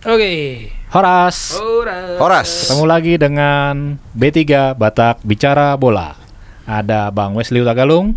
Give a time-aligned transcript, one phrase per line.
[0.00, 0.72] Oke.
[0.96, 1.60] Horas.
[1.60, 2.16] Horas.
[2.16, 2.48] Horas.
[2.64, 6.16] Ketemu lagi dengan B3 Batak Bicara Bola.
[6.64, 8.16] Ada Bang Wesley Utagalung,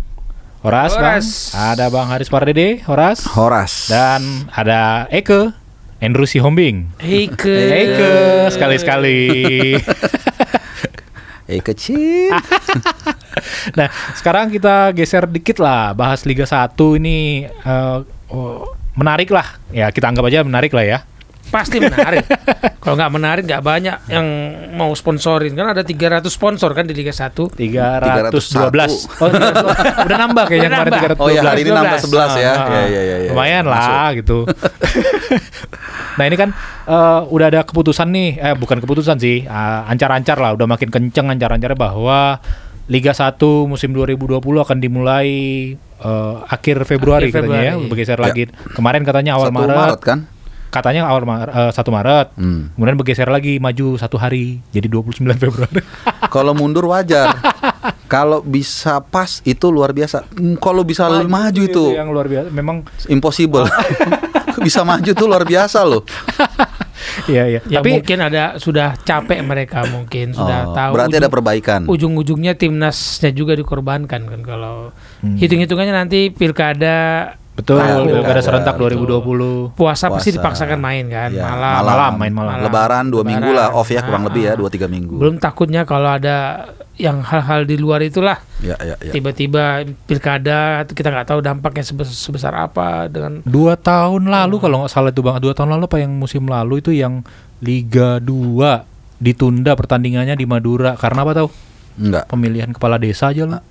[0.64, 1.20] Horas, Bang.
[1.20, 1.52] Horas.
[1.52, 3.28] Ada Bang Haris Pardede, Horas.
[3.36, 3.92] Horas.
[3.92, 5.52] Dan ada Eke,
[6.00, 6.88] Andrew Sihombing.
[7.04, 7.52] Eike.
[7.68, 8.14] Eke,
[8.48, 9.20] sekali-sekali.
[11.44, 12.32] Eh kecil.
[13.78, 17.98] nah, sekarang kita geser dikit lah, bahas Liga 1 ini eh,
[18.32, 18.64] oh,
[18.96, 19.60] menarik lah.
[19.68, 20.98] Ya, kita anggap aja menarik lah ya.
[21.54, 22.26] Pasti menarik.
[22.82, 24.26] Kalau nggak menarik nggak banyak yang
[24.72, 27.54] mau sponsorin kan ada 300 sponsor kan di Liga 1.
[27.54, 28.34] 312.
[28.34, 29.22] 301.
[29.22, 30.04] Oh, 300.
[30.10, 31.00] udah nambah kayaknya Udah kemarin nambah.
[31.14, 31.22] 312.
[31.22, 31.78] Oh ya hari ini 12.
[31.78, 32.52] nambah 11 ya.
[32.52, 33.16] Ah, Ya ya ya.
[33.16, 33.30] ya.
[33.30, 33.78] Lumayan Masuk.
[33.86, 34.38] lah gitu.
[36.18, 36.50] nah ini kan
[36.84, 41.26] eh, udah ada keputusan nih, eh bukan keputusan sih, ah, ancar-ancar lah, udah makin kenceng
[41.28, 42.38] ancar-ancarnya bahwa
[42.84, 45.28] Liga 1 musim 2020 akan dimulai
[45.78, 47.88] eh, akhir Februari Akhir katanya ya, Februari.
[47.88, 48.24] bergeser Ya.
[48.24, 48.42] lagi.
[48.70, 50.18] Kemarin katanya awal Maret, Maret kan?
[50.74, 52.26] Katanya awal Maret, eh, 1 Maret.
[52.34, 52.74] Hmm.
[52.74, 55.78] Kemudian bergeser lagi maju satu hari jadi 29 Februari.
[56.34, 57.38] Kalau mundur wajar.
[58.04, 60.26] Kalau bisa pas itu luar biasa.
[60.34, 62.50] Hmm, Kalau bisa maju, itu yang luar biasa.
[62.50, 63.70] Memang impossible.
[64.66, 66.02] bisa maju tuh luar biasa loh.
[67.26, 67.60] iya iya.
[67.66, 70.92] Ya Tapi mungkin ada sudah capek mereka mungkin sudah Oh, tahu.
[70.94, 71.80] berarti ada perbaikan.
[71.86, 75.36] Ujung-ujungnya timnasnya juga dikorbankan kan kalau Hmm.
[75.36, 79.22] hitung-hitungannya nanti pilkada betul Nah, pilkada pilkada, serentak betul.
[79.22, 79.72] 2020.
[79.72, 80.38] puasa, pasti Puasa.
[80.42, 81.72] dipaksakan main kan Iya, malam.
[81.82, 82.54] malam, main malam.
[82.60, 84.56] Lebaran dua minggu lah off ya kurang Ah, lebih ya ah.
[84.58, 85.14] dua tiga minggu.
[85.14, 89.10] Belum takutnya kalau ada yang hal-hal di luar itulah Ya ya ya.
[89.10, 94.92] tiba-tiba pilkada kita nggak tahu dampaknya sebesar, sebesar apa dengan Dua tahun lalu kalau nggak
[94.92, 97.26] salah itu bang, dua tahun lalu apa yang musim lalu itu yang
[97.58, 98.86] Liga 2
[99.16, 101.48] ditunda pertandingannya di Madura karena apa tahu?
[101.96, 102.26] Enggak.
[102.26, 103.62] Pemilihan kepala desa aja loh.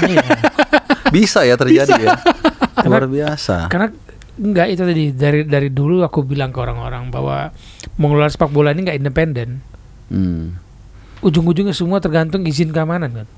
[0.00, 0.22] Iya.
[1.08, 2.16] Bisa ya terjadi ya.
[2.86, 3.66] Luar biasa.
[3.66, 3.88] karena
[4.36, 7.48] nggak itu tadi dari dari dulu aku bilang ke orang-orang bahwa
[7.96, 9.64] mengelola sepak bola ini nggak independen
[10.06, 10.54] Hmm.
[11.18, 13.28] ujung-ujungnya semua tergantung izin keamanan kan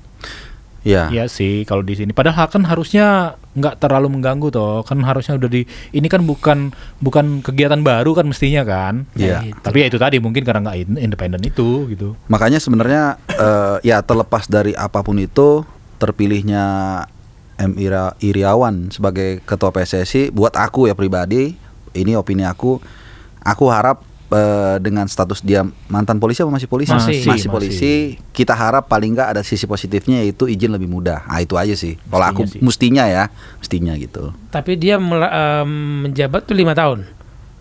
[0.79, 1.11] Ya.
[1.11, 2.15] Iya sih kalau di sini.
[2.15, 4.79] Padahal kan harusnya nggak terlalu mengganggu toh.
[4.81, 9.03] Kan harusnya udah di ini kan bukan bukan kegiatan baru kan mestinya kan.
[9.11, 9.43] Iya.
[9.43, 9.59] Gitu.
[9.59, 12.15] Tapi ya itu tadi mungkin karena nggak in- independen itu gitu.
[12.31, 15.67] Makanya sebenarnya eh, ya terlepas dari apa pun itu
[15.99, 16.63] terpilihnya
[17.59, 21.59] M Ira Iriawan sebagai ketua PSSI buat aku ya pribadi
[21.91, 22.79] ini opini aku
[23.39, 23.99] aku harap
[24.29, 26.93] eh, dengan status dia mantan polisi apa masih polisi?
[26.93, 27.25] Masih.
[27.25, 27.93] Masih, polisi.
[28.31, 31.25] Kita harap paling nggak ada sisi positifnya yaitu izin lebih mudah.
[31.25, 31.99] Nah itu aja sih.
[31.99, 32.61] Kalau aku Mestinya sih.
[32.63, 33.23] mestinya ya
[33.59, 34.23] mestinya gitu.
[34.49, 35.69] Tapi dia em,
[36.05, 37.03] menjabat tuh lima tahun?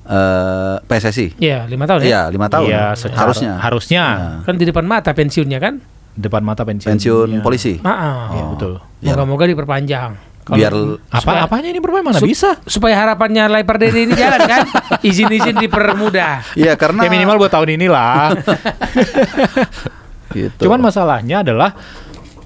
[0.08, 2.06] Eh PSSI Iya lima tahun ya?
[2.06, 2.69] Iya lima tahun.
[2.69, 3.53] Iya, secara- harusnya.
[3.60, 4.04] harusnya.
[4.08, 5.84] Nah, kan di depan mata pensiunnya kan
[6.19, 6.91] depan mata pensiun.
[6.91, 7.41] pensiun Iya.
[7.41, 8.19] polisi ah, ah.
[8.29, 8.49] Iya, Oh.
[8.53, 8.73] betul.
[8.99, 10.11] Biar- moga-moga diperpanjang
[10.43, 10.73] Kalau- biar
[11.06, 12.56] Apa supaya- apanya ini bermain mana sup- bisa?
[12.65, 14.65] supaya harapannya Lai Pardede ini jalan kan
[15.01, 18.33] izin-izin dipermudah Iya karena Ya minimal buat tahun inilah.
[20.31, 20.61] gitu.
[20.65, 21.73] Cuman masalahnya adalah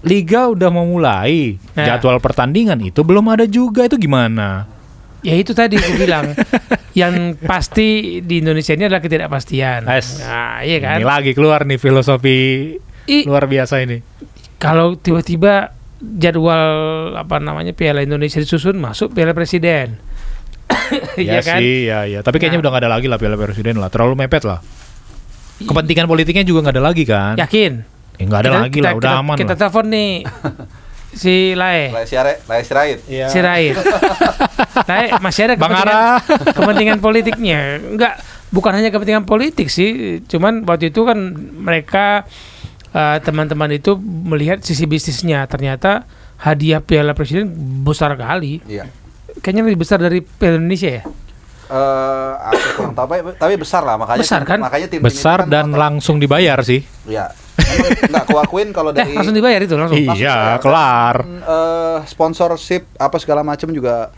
[0.03, 1.87] liga udah mau mulai, Nah.
[1.89, 4.67] jadwal pertandingan itu belum ada juga itu gimana?
[5.23, 6.35] Ya itu tadi aku bilang
[6.93, 9.87] yang pasti di Indonesia ini adalah ketidakpastian.
[9.87, 10.99] Nah, iya kan.
[10.99, 12.75] Ini lagi keluar nih filosofi
[13.07, 14.01] I- luar biasa ini.
[14.57, 16.63] Kalau tiba-tiba jadwal
[17.15, 19.99] apa namanya Piala Indonesia disusun masuk Piala Presiden.
[21.15, 21.59] Iya Iya kan?
[21.59, 22.21] sih, ya ya.
[22.21, 22.63] Tapi kayaknya Nah.
[22.63, 24.61] udah nggak ada lagi lah Piala Presiden lah, terlalu mepet lah.
[25.59, 27.35] Kepentingan politiknya juga nggak ada lagi kan?
[27.35, 27.73] Yakin?
[28.13, 29.59] Ya nggak ada Kita- lagi kita- lah, udah kita, aman Kita lah.
[29.59, 30.13] telepon nih
[31.23, 31.93] si Lae.
[31.93, 32.99] Lai Sirait, Lai Sirait.
[33.05, 33.27] Iya.
[33.29, 33.75] Si Rait.
[34.91, 35.97] Lae masih ada Bang kepentingan,
[36.57, 37.61] kepentingan politiknya.
[37.85, 38.15] Enggak,
[38.49, 40.21] bukan hanya kepentingan politik sih.
[40.25, 41.19] Cuman waktu itu kan
[41.55, 42.25] mereka
[42.93, 45.45] eh, teman-teman itu melihat sisi bisnisnya.
[45.45, 46.05] Ternyata
[46.39, 47.51] hadiah Piala Presiden
[47.83, 48.61] besar kali.
[48.65, 48.89] Iya.
[49.39, 51.03] Kayaknya lebih besar dari Piala Indonesia ya.
[51.65, 54.61] Eh, aku kurang tahu, tapi, tapi besar lah makanya Besar kan?
[54.61, 56.85] makanya tim Besar dan langsung dibayar sih.
[57.07, 57.33] ya
[58.03, 59.97] nggak kuakuin kalau Eh, dari langsung dibayar itu langsung.
[59.97, 60.61] Langsung Iya, saya.
[60.61, 61.17] kelar.
[61.25, 64.13] eh, sponsorship apa segala macam juga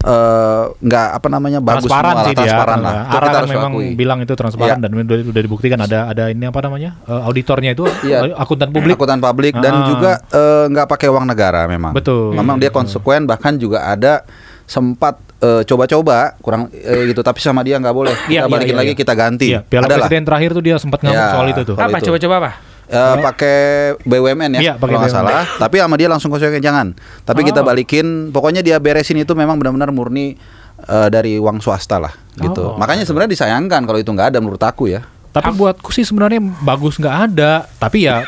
[0.00, 2.40] eh, nggak apa namanya bagus transparan semua lah, sih dia.
[2.40, 3.88] transparan lah Itu kita kan harus memang akui.
[3.92, 4.84] bilang itu transparan Iya.
[4.84, 8.18] dan udah, udah dibuktikan ada ada ini apa namanya eh, auditornya itu Iya.
[8.34, 8.94] akuntan publik.
[8.94, 9.84] akuntan publik dan Ah.
[9.84, 12.32] juga eh, nggak pakai uang negara memang Betul.
[12.32, 14.22] memang dia konsekuen bahkan juga ada
[14.64, 18.70] sempat eh, coba-coba kurang eh, gitu tapi sama dia nggak boleh Iya, kita iya, balikin
[18.70, 18.98] iya, lagi iya.
[18.98, 19.98] kita ganti Iya, Piala Adalah.
[20.04, 21.32] Presiden terakhir tuh dia sempat ngomong Ya.
[21.32, 21.74] soal itu tuh.
[21.74, 21.98] Apa?
[21.98, 22.50] Coba-coba apa?
[22.88, 23.56] Eh, pakai
[24.00, 25.18] BUMN ya Iya, kalau nggak BUMN.
[25.20, 27.66] salah tapi sama dia langsung konsekuen jangan tapi kita Oh.
[27.66, 30.40] balikin pokoknya dia beresin itu memang benar-benar murni
[30.80, 32.74] eh, dari uang swasta lah gitu Oh.
[32.74, 36.96] makanya sebenarnya disayangkan kalau itu nggak ada menurut aku ya Tapi buatku sih sebenarnya bagus
[36.96, 37.68] nggak ada.
[37.68, 38.24] Tapi ya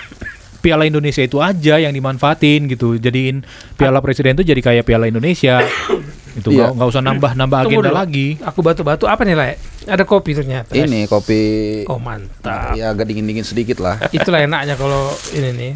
[0.61, 3.01] Piala Indonesia itu aja yang dimanfaatin gitu.
[3.01, 3.41] Jadiin
[3.75, 5.65] Piala Presiden itu jadi kayak Piala Indonesia.
[6.33, 6.71] Itu Iya.
[6.71, 7.99] nggak usah nambah-nambah Tunggu agenda dulu.
[7.99, 8.27] lagi.
[8.41, 9.51] Aku batu-batu apa nih, Le?
[9.83, 10.71] Ada kopi ternyata.
[10.71, 11.41] Ini kopi
[11.85, 12.73] Oh mantap.
[12.73, 13.99] ya agak dingin-dingin sedikit lah.
[14.13, 15.73] Itulah enaknya kalau ini nih.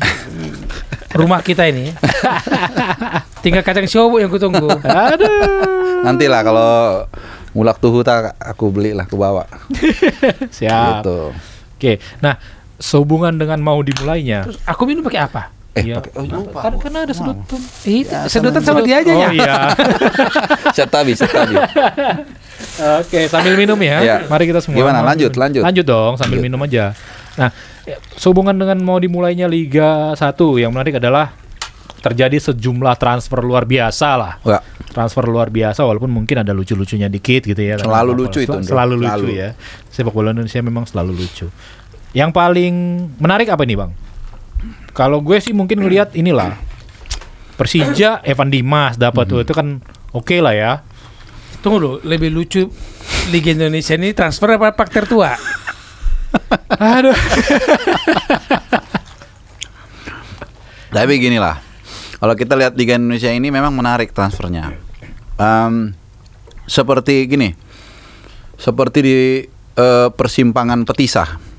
[1.10, 1.90] Rumah kita ini.
[3.40, 4.66] Tinggal kacang siobok yang kutunggu.
[4.78, 6.02] Aduh.
[6.02, 6.72] Nanti lah kalau
[7.50, 9.44] mulak tuhu tak aku belilah aku bawa.
[10.56, 11.00] Siap.
[11.00, 11.18] Gitu.
[11.74, 11.92] Oke.
[12.18, 12.38] Nah,
[12.76, 14.44] sehubungan dengan mau dimulainya.
[14.44, 15.42] Terus aku minum pakai apa?
[15.74, 15.98] Eh, Iya.
[15.98, 16.60] pakai oh, lupa.
[16.62, 17.60] Kan, kan ada sedotan.
[17.82, 19.28] Itu sedotan sama dia aja oh, ya.
[19.34, 19.54] iya.
[20.70, 21.54] Set tadi, set tadi.
[23.02, 23.98] Oke, sambil minum ya.
[24.02, 24.16] Iya.
[24.30, 24.78] Mari kita semua.
[24.78, 25.02] Gimana?
[25.02, 25.62] Lanjut, lanjut.
[25.66, 26.46] Lanjut dong, sambil Lanjut.
[26.46, 26.94] minum aja.
[27.34, 27.50] Nah,
[27.82, 31.34] ya, sehubungan dengan mau dimulainya Liga 1 yang menarik adalah
[31.98, 34.32] terjadi sejumlah transfer luar biasa lah.
[34.44, 34.60] Wah,
[34.94, 37.80] Transfer luar biasa walaupun mungkin ada lucu-lucunya dikit gitu ya.
[37.82, 38.68] Selalu Karena lucu itu, Ndro.
[38.70, 39.40] Selalu lucu Selalu.
[39.42, 39.48] ya.
[39.90, 41.46] Sepak bola Indonesia memang selalu lucu.
[42.14, 42.74] Yang paling
[43.18, 43.90] menarik apa nih, Bang?
[44.94, 46.54] Kalau gue sih mungkin ngelihat inilah.
[47.54, 49.82] Persija Evan Dimas dapat tuh itu kan
[50.14, 50.72] oke lah ya.
[51.62, 52.66] Tunggu dulu, lebih lucu
[53.30, 55.34] Liga Indonesia ini transfer apa pak tertua?
[56.98, 57.14] Aduh.
[60.94, 61.58] Tapi gini lah,
[62.22, 64.78] kalau kita lihat Liga Indonesia ini memang menarik transfernya.
[65.34, 65.90] Em,
[66.70, 67.50] seperti gini,
[68.54, 69.18] seperti di
[69.74, 71.53] eh, persimpangan Petisah.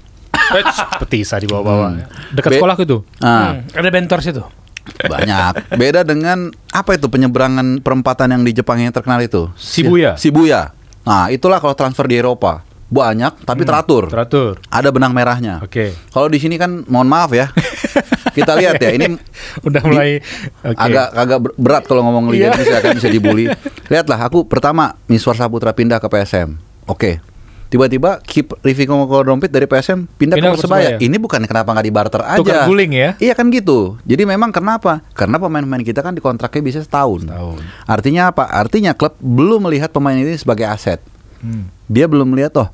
[0.98, 1.90] Petisa di bawah-bawah.
[1.92, 2.06] Hmm.
[2.32, 2.98] Dekat Be- sekolah itu.
[3.18, 4.44] Nah, Hmm, ada bentor situ.
[4.86, 5.74] banyak.
[5.74, 6.38] Beda dengan
[6.70, 9.50] apa itu penyeberangan perempatan yang di Jepang yang terkenal itu?
[9.56, 10.14] Shibuya.
[10.14, 10.78] Shibuya.
[11.02, 12.62] Nah, itulah kalau transfer di Eropa.
[12.86, 14.06] Banyak tapi teratur.
[14.08, 14.62] Teratur.
[14.68, 15.58] Ada benang merahnya.
[15.60, 15.90] Oke.
[16.08, 17.50] Kalau di sini kan mohon maaf ya.
[18.38, 19.16] Kita lihat ya, ini
[19.64, 20.20] Udah mulai
[20.62, 20.76] oke.
[20.76, 22.30] agak agak ber- berat kalau ngomong.
[22.30, 23.50] Liga Indonesia kan bisa dibully.
[23.92, 26.60] Lihatlah aku pertama Miswar Saputra pindah ke PSM.
[26.86, 27.24] Oke.
[27.66, 30.90] Tiba-tiba keep Rifki Dompit dari PSM pindah, Pindah ke Persebaya.
[31.02, 32.40] Ini bukan kenapa nggak dibarter aja.
[32.40, 33.10] Tukar guling ya.
[33.18, 33.98] Iya kan gitu.
[34.06, 35.02] Jadi memang kenapa?
[35.18, 37.26] Karena pemain-pemain kita kan dikontraknya bisa setahun.
[37.26, 37.60] Tahun.
[37.90, 38.46] Artinya apa?
[38.48, 41.02] Artinya klub belum melihat pemain ini sebagai aset.
[41.42, 41.68] Hmm.
[41.90, 42.70] Dia belum melihat oh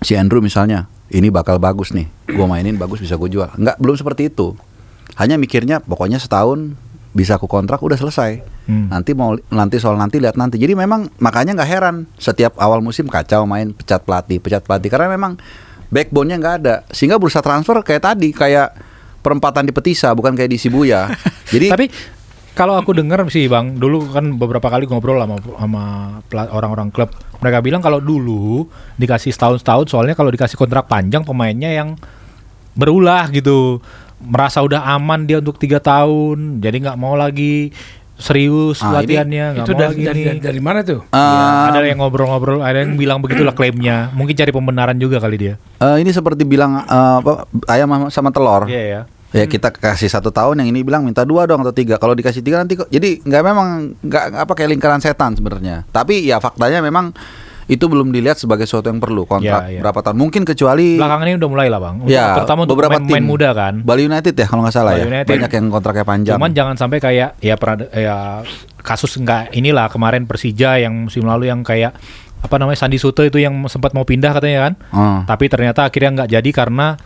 [0.00, 2.08] si Andrew misalnya ini bakal bagus nih.
[2.32, 3.52] Gua mainin bagus bisa gue jual.
[3.54, 4.56] Enggak, belum seperti itu.
[5.14, 6.74] Hanya mikirnya pokoknya setahun
[7.14, 8.53] bisa aku kontrak udah selesai.
[8.64, 8.88] Hmm.
[8.88, 10.56] Nanti mau nanti soal nanti lihat nanti.
[10.56, 15.12] Jadi memang makanya nggak heran setiap awal musim kacau main pecat pelatih, pecat pelatih karena
[15.12, 15.36] memang
[15.92, 16.74] backbone-nya nggak ada.
[16.88, 18.72] Sehingga bursa transfer kayak tadi kayak
[19.20, 21.12] perempatan di Petisa bukan kayak di Shibuya.
[21.52, 21.86] Jadi Tapi
[22.54, 25.84] kalau aku dengar sih Bang, dulu kan beberapa kali ngobrol sama sama
[26.54, 27.10] orang-orang klub.
[27.42, 31.98] Mereka bilang kalau dulu dikasih setahun-setahun soalnya kalau dikasih kontrak panjang pemainnya yang
[32.78, 33.82] berulah gitu.
[34.24, 37.74] Merasa udah aman dia untuk tiga tahun, jadi nggak mau lagi
[38.16, 41.00] serius Ah, ini- latihannya, nggak Itu mau dari, dari, dari, dari mana tuh?
[41.04, 44.10] eh, Ya, ada yang ngobrol-ngobrol, ada yang bilang begitulah klaimnya.
[44.10, 45.54] Mungkin cari pembenaran juga kali dia.
[45.76, 48.66] eh, ini seperti bilang eh, apa, ayam sama- telur.
[48.66, 49.00] Iya ya.
[49.30, 51.98] Ya kita kasih satu tahun yang ini bilang minta dua dong atau tiga.
[51.98, 52.86] Kalau dikasih tiga nanti kok.
[52.86, 53.68] Jadi nggak memang
[53.98, 55.82] nggak apa kayak lingkaran setan sebenarnya.
[55.88, 57.10] Tapi ya faktanya memang
[57.64, 59.80] itu belum dilihat sebagai sesuatu yang perlu kontrak Ya, ya.
[59.80, 60.16] berapa tahun.
[60.20, 61.94] Mungkin kecuali Belakangan ini udah mulai lah bang.
[62.04, 63.74] Untuk- ya terutama untuk beberapa pemain tim muda kan.
[63.80, 65.06] Bali United ya kalau nggak salah Bali ya.
[65.08, 65.30] United.
[65.32, 66.36] Banyak yang kontraknya panjang.
[66.36, 68.16] Cuman jangan sampai kayak ya pernah ya
[68.84, 71.96] kasus enggak inilah kemarin Persija yang musim lalu yang kayak
[72.44, 74.72] apa namanya Sandi Suto itu yang sempat mau pindah katanya kan.
[74.92, 75.18] Oh.
[75.24, 77.00] Tapi ternyata akhirnya nggak jadi karena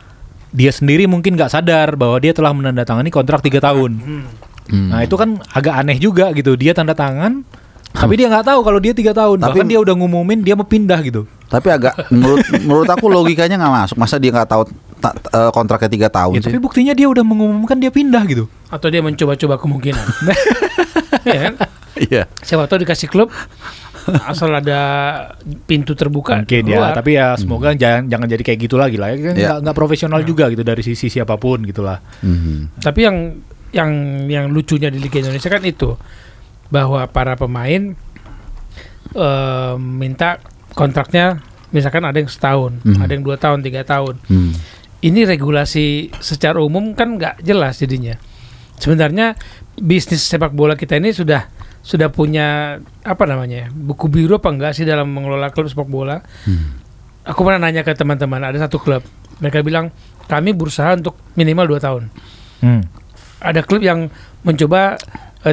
[0.50, 3.93] dia sendiri mungkin nggak sadar bahwa dia telah menandatangani kontrak tiga tahun.
[4.69, 4.88] Hmm.
[4.90, 6.52] Nah itu kan agak aneh juga gitu.
[6.52, 7.46] Dia tanda tangan,
[7.90, 9.38] tapi dia nggak tahu kalau dia tiga tahun.
[9.38, 11.25] Tapi- Bahkan dia udah ngumumin dia mau pindah gitu.
[11.46, 13.96] Tapi agak menurut menurut aku logikanya nggak masuk.
[13.96, 14.63] Masa dia nggak tahu
[14.98, 16.46] ta- eh, kontraknya tiga tahun Ya, sih?
[16.46, 18.44] tapi buktinya dia udah mengumumkan dia pindah gitu.
[18.69, 20.05] Atau dia mencoba-coba kemungkinan?
[21.24, 21.55] Iya kan?
[21.98, 22.22] Iya.
[22.39, 23.29] Siapa tahu dikasih klub
[24.22, 24.81] asal ada
[25.65, 26.36] pintu terbuka.
[26.39, 26.93] Mungkin ya, keluar.
[26.94, 29.08] tapi ya semoga jangan jangan jadi kayak gitu lagi lah.
[29.08, 29.51] Ya, kan Ya.
[29.58, 32.01] nggak profesional juga gitu dari sisi siapa pun gitulah.
[32.20, 32.81] Mhm.
[32.81, 33.17] Tapi yang
[33.69, 33.91] yang
[34.27, 35.93] yang lucunya di Liga Indonesia kan itu
[36.69, 37.96] bahwa para pemain
[39.08, 40.37] eh, minta
[40.77, 41.41] kontraknya
[41.72, 43.01] misalkan ada yang setahun, Mhm.
[43.01, 44.20] ada yang dua tahun, tiga tahun.
[44.29, 44.53] Hmm.
[44.98, 48.17] Ini regulasi secara umum kan nggak jelas jadinya.
[48.77, 49.32] Sebenarnya
[49.79, 51.46] bisnis sepak bola kita ini sudah
[51.81, 56.20] sudah punya apa namanya buku biru apa enggak sih dalam mengelola klub sepak bola?
[56.44, 56.77] Hmm.
[57.25, 59.05] Aku pernah nanya ke teman-teman ada satu klub,
[59.39, 59.93] mereka bilang
[60.25, 62.05] kami berusaha untuk minimal dua tahun.
[62.58, 62.82] Hmm.
[63.39, 64.10] ada klub yang
[64.43, 64.98] mencoba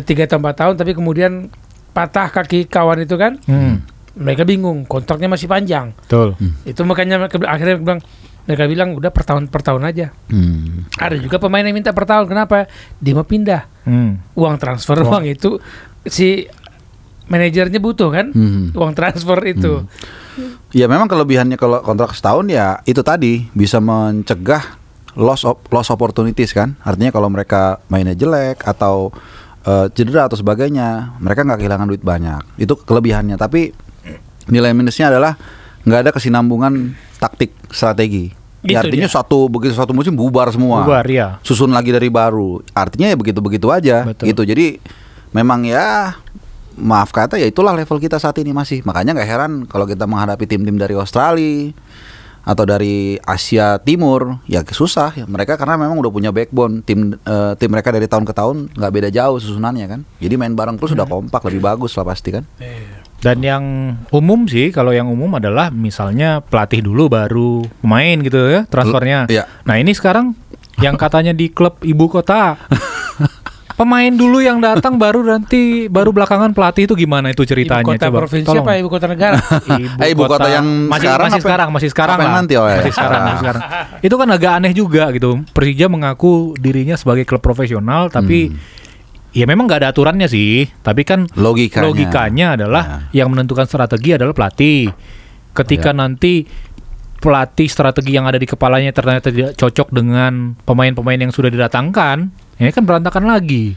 [0.01, 1.47] tiga atau empat tahun tapi kemudian
[1.91, 3.85] patah kaki kawan itu kan Hmm.
[4.13, 6.35] mereka bingung kontraknya masih panjang Betul.
[6.63, 7.99] itu makanya mereka akhirnya bilang
[8.45, 10.89] mereka bilang udah per tahun per tahun aja Hmm.
[10.95, 12.65] ada juga pemain yang minta per tahun kenapa
[12.97, 14.19] dia mau pindah Hmm.
[14.33, 15.09] uang transfer Uang.
[15.11, 15.61] uang itu
[16.03, 16.49] si
[17.25, 18.69] manajernya butuh kan Hmm.
[18.71, 19.85] uang transfer itu
[20.69, 24.75] Ya memang kelebihannya kalau kontrak setahun ya itu tadi bisa mencegah
[25.15, 26.75] loss op- loss opportunities kan.
[26.83, 29.15] Artinya kalau mereka mainnya jelek atau
[29.65, 32.41] eh, cedera atau sebagainya, mereka nggak kehilangan duit banyak.
[32.55, 33.35] Itu kelebihannya.
[33.35, 33.73] Tapi
[34.47, 35.33] nilai minusnya adalah
[35.85, 38.29] nggak ada kesinambungan taktik strategi.
[38.65, 39.13] Ya, Gitu artinya dia.
[39.13, 40.81] suatu begitu suatu musim bubar semua.
[40.85, 41.37] Bubar, ya.
[41.45, 42.65] Susun lagi dari baru.
[42.73, 44.33] Artinya ya begitu-begitu aja Betul.
[44.33, 44.41] gitu.
[44.41, 44.81] Jadi
[45.29, 46.17] memang ya
[46.75, 48.81] maaf kata ya itulah level kita saat ini masih.
[48.81, 51.77] Makanya nggak heran kalau kita menghadapi tim-tim dari Australia
[52.45, 56.85] atau dari Asia Timur ya susah ya mereka karena memang udah punya backbone.
[56.85, 59.99] Tim eh, tim mereka dari tahun ke tahun nggak beda jauh susunannya kan.
[60.21, 62.45] Jadi main bareng terus udah kompak lebih bagus lah pasti kan.
[63.25, 63.63] Dan yang
[64.13, 69.25] umum sih, kalau yang umum adalah misalnya pelatih dulu baru pemain gitu ya transfernya.
[69.25, 69.49] Iya.
[69.65, 70.37] Nah ini sekarang
[70.77, 72.53] yang katanya di klub ibu kota,
[73.75, 77.83] pemain dulu yang datang baru nanti baru belakangan pelatih itu gimana itu ceritanya?
[77.83, 78.63] Ibu kota Coba, provinsi tolong.
[78.63, 79.35] apa ibu kota negara?
[79.75, 82.31] Ibu, Eh, ibu kota yang masih, sekarang masih apa- sekarang masih sekarang lah.
[82.33, 82.79] nanti, oh, ya?
[82.79, 83.61] masih sekarang masih sekarang
[84.07, 88.55] itu kan agak aneh juga gitu Persija mengaku dirinya sebagai klub profesional tapi
[89.31, 91.43] ya memang nggak ada aturannya sih tapi kan Hmm.
[91.43, 91.83] Logikanya.
[91.83, 94.87] logikanya adalah yang menentukan strategi adalah pelatih
[95.53, 95.97] ketika Ya.
[95.97, 96.47] nanti
[97.17, 102.69] pelatih strategi yang ada di kepalanya ternyata tidak cocok dengan pemain-pemain yang sudah didatangkan ini
[102.69, 103.75] kan berantakan lagi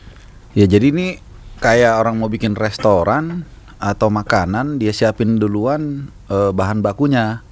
[0.52, 1.20] Ya jadi ini
[1.58, 7.46] kayak orang mau bikin restoran atau makanan dia siapin duluan eh, bahan bakunya.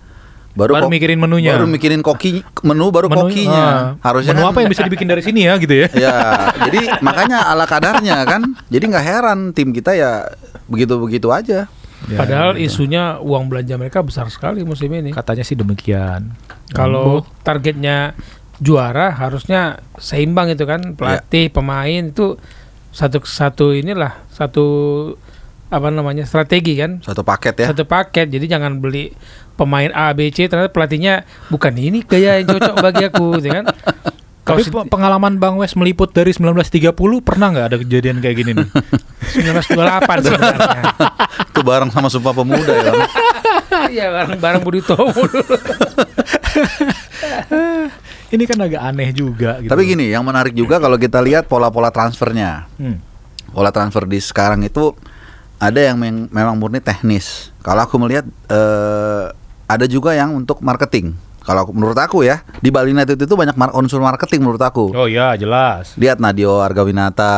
[0.52, 1.52] Baru kok- mikirin menunya.
[1.52, 3.62] Baru mikirin koki menu baru Menu- kokinya.
[3.62, 6.14] ah, Harusnya menu kan- apa yang bisa dibikin dari sini ya gitu ya Ya,
[6.60, 8.42] jadi makanya ala kadarnya kan.
[8.66, 10.26] Jadi nggak heran tim kita ya
[10.66, 11.68] begitu-begitu aja.
[12.06, 15.10] Ya, Padahal isunya uang belanja mereka besar sekali musim ini.
[15.10, 16.32] katanya sih demikian
[16.68, 18.12] Kalau targetnya
[18.58, 20.94] juara harusnya seimbang itu kan.
[20.94, 22.36] Pelatih pemain itu
[22.90, 24.64] satu satu inilah satu
[25.66, 27.00] apa namanya strategi kan.
[27.00, 27.66] Satu paket ya.
[27.70, 28.28] satu paket.
[28.28, 29.12] Jadi jangan beli
[29.54, 30.46] pemain A B C.
[30.46, 33.64] Ternyata pelatihnya bukan ini gaya yang cocok bagi aku gitu kan.
[33.66, 34.14] Tapi
[34.46, 38.54] kalau si- pe- pengalaman Bang Wes meliput dari 1930 pernah nggak ada kejadian kayak gini
[38.54, 38.68] nih?
[39.42, 40.82] 1928 sebenarnya.
[41.50, 42.92] Itu bareng sama Sumpah Pemuda ya.
[43.90, 45.58] Iya bareng bareng Budi Tomo dulu
[48.26, 49.68] Ini kan agak aneh juga gitu.
[49.68, 52.66] Tapi gini, yang menarik juga kalau kita lihat pola-pola transfernya.
[52.76, 52.98] Hmm.
[53.48, 54.92] pola transfer di sekarang itu
[55.56, 55.96] ada yang
[56.28, 57.48] memang murni teknis.
[57.58, 59.24] Kalau aku melihat eh,
[59.64, 61.16] ada juga yang untuk marketing.
[61.40, 64.90] Kalau aku- menurut aku ya di Bali United itu banyak mar- unsur marketing menurut aku.
[64.92, 65.94] Oh ya jelas.
[65.94, 67.32] Lihat Nadio Argawinata,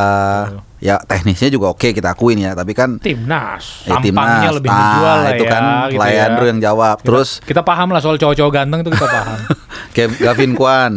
[0.79, 2.55] ya teknisnya juga oke kita akuin ya.
[2.55, 6.51] Tapi kan timnas eh, Tampangnya lebih menjual lah itu ya, kan gitu Leandro ya.
[6.51, 6.97] yang jawab.
[7.03, 9.39] Terus Kita paham lah soal cowok-cowok ganteng itu kita paham.
[10.25, 10.93] Gavin Kwan.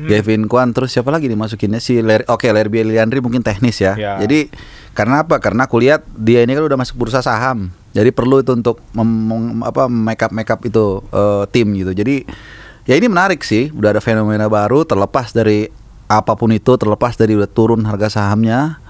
[0.00, 0.08] Hmm.
[0.08, 3.92] Gavin Kwan terus siapa lagi dimasukinnya si Ler Oke, Lerby Liandri mungkin teknis ya.
[3.96, 4.16] Ya.
[4.24, 4.48] Jadi
[4.96, 5.38] karena apa?
[5.38, 7.68] Karena aku lihat dia ini kan udah masuk bursa saham.
[7.92, 11.92] Jadi perlu itu untuk mem- apa make up make up itu eh, tim gitu.
[11.92, 12.24] Jadi
[12.88, 13.68] ya ini menarik sih.
[13.76, 15.68] Udah ada fenomena baru terlepas dari
[16.10, 18.80] apa pun itu, terlepas dari udah turun harga sahamnya.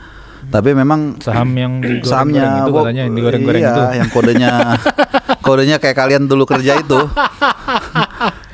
[0.48, 3.82] Tapi memang Saham yang sahamnya itu katanya yang digoreng-goreng iya, itu.
[4.00, 4.52] yang kodenya
[5.46, 7.00] kodenya kayak kalian dulu kerja itu.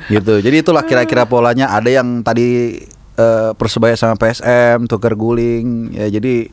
[0.07, 0.39] Gitu.
[0.39, 1.67] Jadi itulah kira-kira polanya.
[1.75, 2.79] Ada yang tadi
[3.19, 6.47] eh, persebaya sama PSM tukar guling ya jadi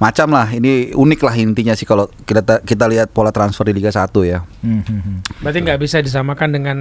[0.00, 0.48] macam lah.
[0.52, 4.40] Ini unik lah intinya sih kalau kita kita lihat pola transfer di Liga 1 ya.
[4.64, 5.16] Hmm, hmm, hmm.
[5.44, 6.78] berarti nggak bisa disamakan dengan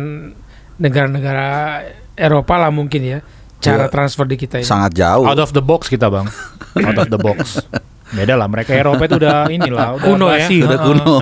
[0.79, 1.83] negara-negara
[2.15, 3.19] Eropa lah mungkin ya
[3.61, 4.67] cara Ya, transfer di kita ini.
[4.67, 5.25] Sangat jauh.
[5.25, 6.27] Out of the box kita bang.
[6.81, 7.61] Out of the box.
[8.13, 10.45] Beda lah mereka Eropa itu udah inilah udah Kuno ya?
[10.45, 11.13] Udah kuno.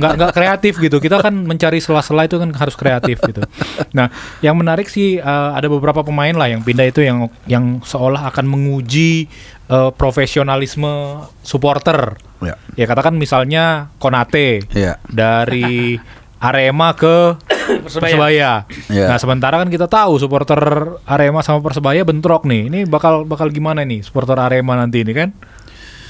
[0.00, 0.96] nggak nggak kreatif gitu.
[0.98, 3.44] Kita kan mencari sela-sela itu kan harus kreatif gitu.
[3.92, 4.08] Nah
[4.40, 8.48] yang menarik sih eh, ada beberapa pemain lah yang pindah itu yang yang seolah akan
[8.48, 9.28] menguji
[9.68, 12.16] eh, profesionalisme supporter.
[12.40, 12.56] Ya.
[12.74, 14.98] Ya katakan misalnya Konate ya.
[15.06, 16.00] dari
[16.42, 17.38] Arema ke
[17.86, 18.66] Persebaya.
[18.90, 19.06] Ya.
[19.06, 20.58] Nah sementara kan kita tahu supporter
[21.06, 22.66] Arema sama Persebaya bentrok nih.
[22.66, 25.30] Ini bakal bakal gimana nih supporter Arema nanti ini kan?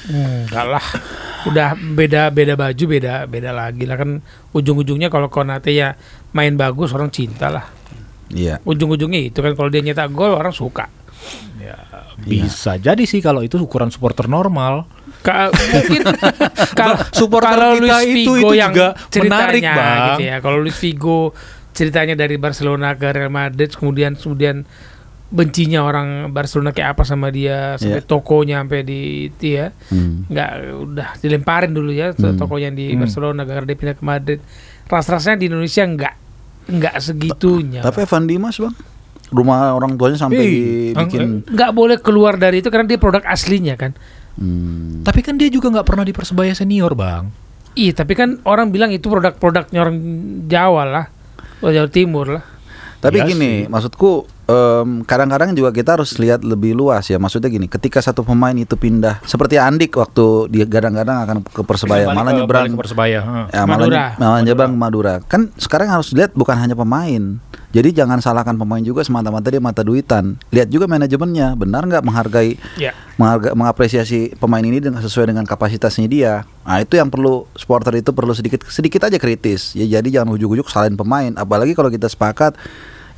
[0.03, 0.87] enggak lah
[1.47, 4.19] udah beda beda baju beda beda lagi lah kan
[4.51, 5.95] ujung-ujungnya kalau Konate ya
[6.35, 7.71] main bagus orang cinta lah
[8.35, 10.91] iya ujung-ujungnya itu kan kalau dia nyetak gol orang suka
[11.63, 11.79] Ya
[12.23, 14.87] bisa jadi sih kalau itu ukuran supporter normal.
[15.23, 16.03] Ka- mungkin
[16.79, 19.99] kalau Supporter kalau kita Luis Figo itu yang juga ceritanya menarik, Bang.
[20.11, 20.37] gitu ya.
[20.39, 21.19] Kalau Luis Figo
[21.73, 24.67] ceritanya dari Barcelona ke Real Madrid kemudian kemudian
[25.29, 28.05] bencinya orang Barcelona kayak apa sama dia sampai Iya.
[28.05, 30.29] tokonya sampai di itu ya Hmm.
[30.29, 30.51] nggak
[30.85, 32.37] udah dilemparin dulu ya Hmm.
[32.37, 33.01] tokonya di Hmm.
[33.01, 34.41] Barcelona gara dia pindah ke Madrid
[34.85, 36.15] ras-rasanya di Indonesia nggak
[36.69, 38.77] nggak segitunya tapi Evan Dimas bang
[39.33, 43.75] rumah orang tuanya sampai Ih, dibikin nggak boleh keluar dari itu karena dia produk aslinya
[43.75, 43.97] kan
[44.37, 45.05] Hmm.
[45.05, 47.29] Tapi kan dia juga nggak pernah di Persebaya senior bang.
[47.73, 49.97] Iya, tapi kan orang bilang itu produk-produknya orang
[50.45, 51.07] Jawa lah,
[51.65, 52.45] Jawa Timur lah.
[53.01, 53.71] Tapi Iya gini, sih.
[53.73, 57.17] maksudku em, kadang-kadang juga kita harus lihat lebih luas ya.
[57.17, 62.11] Maksudnya gini, ketika satu pemain itu pindah seperti Andik waktu dia kadang-kadang akan ke Persebaya,
[62.11, 63.19] Balik malah ke- nyebrang ke Persebaya.
[63.21, 63.47] heeh.
[63.51, 64.05] Ya, malah, Madura.
[64.17, 65.15] malah nyebrang ke Madura.
[65.25, 67.39] Kan sekarang harus lihat bukan hanya pemain.
[67.73, 70.37] Jadi jangan salahkan pemain juga semata-mata dia mata duitan.
[70.53, 72.93] Lihat juga manajemennya, benar nggak menghargai Ya.
[73.17, 76.45] mengharga- mengapresiasi pemain ini dengan sesuai dengan kapasitasnya dia.
[76.63, 79.73] Nah, itu yang perlu supporter itu perlu sedikit sedikit aja kritis.
[79.73, 82.61] Ya jadi jangan ujuk-ujuk salahin pemain, apalagi kalau kita sepakat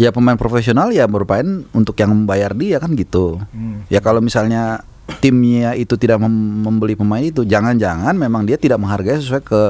[0.01, 3.39] ya pemain profesional ya bermain untuk yang membayar dia kan gitu.
[3.55, 3.87] Hmm.
[3.91, 4.83] Ya kalau misalnya
[5.21, 9.61] timnya itu tidak mem- membeli pemain itu, jangan-jangan memang dia tidak menghargai sesuai ke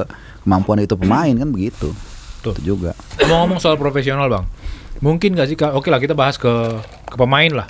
[0.47, 1.91] kemampuan itu pemain kan begitu.
[2.39, 2.55] Tuh.
[2.55, 2.95] Itu juga.
[3.19, 4.45] Ngomong-ngomong soal profesional bang,
[5.03, 5.57] mungkin gak sih?
[5.75, 6.51] Oke lah kita bahas ke
[7.09, 7.67] ke pemain lah.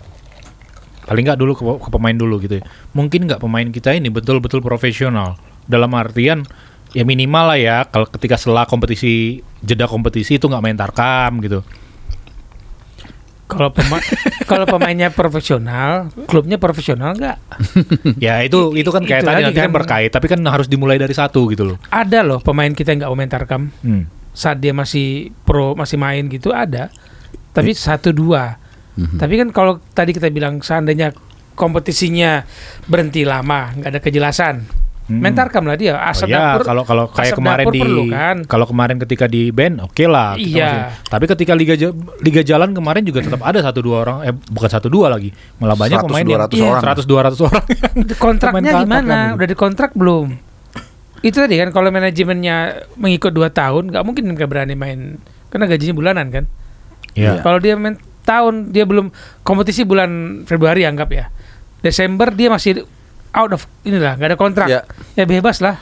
[1.06, 2.58] Paling nggak dulu ke, ke pemain dulu gitu.
[2.60, 2.64] ya.
[2.98, 5.38] Mungkin nggak pemain kita ini betul-betul profesional
[5.70, 6.46] dalam artian
[6.94, 11.62] ya minimal lah ya kalau ketika setelah kompetisi jeda kompetisi itu nggak main tarkam gitu.
[13.46, 14.02] Kalau pema
[14.50, 17.38] kalau pemainnya profesional, klubnya profesional nggak?
[18.26, 19.78] ya itu itu kan kayak Itu tadi nanti kan kan.
[19.78, 21.78] berkait, tapi kan harus dimulai dari satu gitu loh.
[21.88, 24.10] Ada loh pemain kita yang nggak komentar kam Hmm.
[24.34, 26.90] saat dia masih pro masih main gitu ada.
[27.54, 28.58] Tapi satu dua.
[28.98, 29.16] Mhm.
[29.16, 31.14] Tapi kan kalau tadi kita bilang seandainya
[31.56, 32.44] kompetisinya
[32.84, 34.68] berhenti lama, nggak ada kejelasan,
[35.06, 35.22] Hmm.
[35.22, 35.94] mentarkam lah dia.
[35.94, 36.66] Oh Asap ya, dapur.
[36.66, 38.38] kalau kalau kayak asap kemarin di perlu kan.
[38.50, 40.34] kalau kemarin ketika di band oke lah.
[40.34, 40.66] kita Iya.
[40.66, 41.74] masih- Tapi ketika liga
[42.20, 45.30] liga jalan kemarin juga tetap ada satu dua orang eh bukan satu dua lagi.
[45.62, 46.82] Malah banyak 100, pemain yang 200 orang.
[46.82, 47.66] 100 200 orang.
[47.70, 49.18] yang kontraknya gimana?
[49.30, 49.36] gitu.
[49.38, 50.28] Udah dikontrak belum?
[51.22, 52.58] Itu tadi kan kalau manajemennya
[52.98, 56.46] mengikut dua tahun, nggak mungkin nggak berani main karena gajinya bulanan kan.
[57.14, 57.46] Iya.
[57.46, 57.96] Kalau dia main
[58.26, 61.30] tahun dia belum kompetisi bulan Februari anggap ya.
[61.80, 62.90] Desember dia masih
[63.36, 64.68] out of inilah nggak ada kontrak.
[64.72, 64.82] Ya.
[65.20, 65.78] Ya, bebas lah.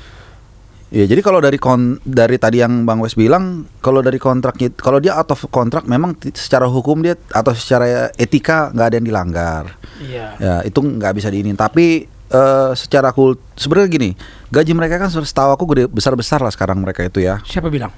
[0.94, 5.02] Ya jadi kalau dari kon dari tadi yang Bang Wes bilang kalau dari kontraknya kalau
[5.02, 9.64] dia out of kontrak memang secara hukum dia atau secara etika nggak ada yang dilanggar.
[9.98, 10.28] Iya.
[10.38, 11.58] Ya itu nggak bisa diinin.
[11.58, 14.10] Tapi eh, secara kul sebenarnya gini
[14.54, 17.42] gaji mereka kan setahu aku gede besar besar lah sekarang mereka itu ya.
[17.42, 17.90] Siapa bilang?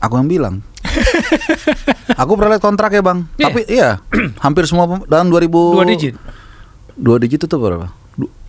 [0.00, 0.64] Aku yang bilang.
[2.24, 3.28] aku pernah lihat kontrak ya bang.
[3.36, 3.44] Iya.
[3.44, 3.88] Tapi iya
[4.48, 6.14] hampir semua dalam 2000 Dua digit.
[6.96, 8.07] Dua digit itu berapa?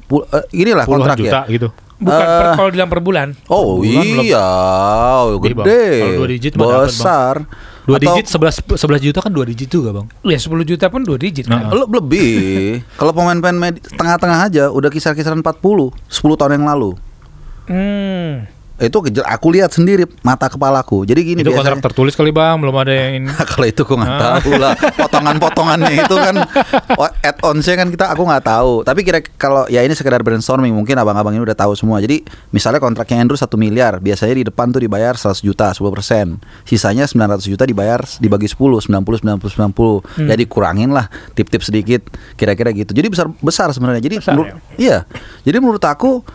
[0.09, 1.53] Pul- eh, inilah Puluhan kontrak juta ya.
[1.53, 1.69] gitu.
[1.99, 3.27] Bukan Eh, per, kalau bilang per bulan.
[3.45, 4.23] Oh Bulan belum.
[4.23, 4.47] iya,
[5.19, 5.51] oh, Bang.
[5.61, 7.35] gede, Kalau dua digit dapat, besar.
[7.83, 10.07] Dua Atau- digit 11 11 juta kan dua digit juga, Bang.
[10.21, 11.59] Ya 10 juta pun dua digit kan.
[11.61, 11.75] Nah.
[11.75, 12.33] Le- lebih.
[12.99, 16.95] Kalau pemain-pemain med- tengah-tengah aja udah kisar-kisaran 40, 10 tahun yang lalu.
[17.65, 18.47] Hmm.
[18.79, 21.03] Itu aku lihat sendiri mata kepalaku.
[21.03, 22.57] Jadi gini itu kontrak tertulis kali, Bang.
[22.57, 23.27] Belum ada yang ini.
[23.51, 24.21] kalau itu aku nggak Ah.
[24.39, 24.73] tahu lah.
[24.95, 26.35] Potongan-potongannya itu kan.
[26.91, 28.83] Oh, add-onsnya kan kita aku nggak tahu.
[28.83, 31.99] Tapi kira kalau ya ini sekedar brainstorming mungkin abang-abang ini udah tahu semua.
[31.99, 36.25] Jadi misalnya kontraknya Andrew 1 miliar biasanya di depan tuh dibayar 100 juta 10 persen.
[36.63, 42.03] Sisanya 900 juta dibayar dibagi 10 90 90 90 jadi kurangin lah tip-tip sedikit
[42.35, 42.91] kira-kira gitu.
[42.91, 44.01] Jadi besar besar sebenarnya.
[44.01, 45.07] Jadi Besar, menurut- iya.
[45.41, 46.25] Jadi menurut aku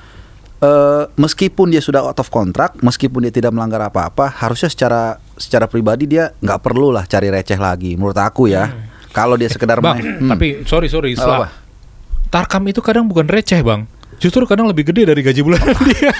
[0.64, 5.02] eh, meskipun dia sudah out of kontrak, meskipun dia tidak melanggar apa-apa, harusnya secara
[5.34, 7.94] secara pribadi dia nggak perlu lah cari receh lagi.
[7.94, 8.72] Menurut aku ya,
[9.10, 10.30] kalau dia sekedar Bang, main, Hmm.
[10.30, 11.52] tapi sorry sorry, setelah
[12.26, 13.86] Tarkam itu kadang bukan receh, Bang.
[14.14, 16.10] Justru kadang lebih gede dari gaji bulanan dia.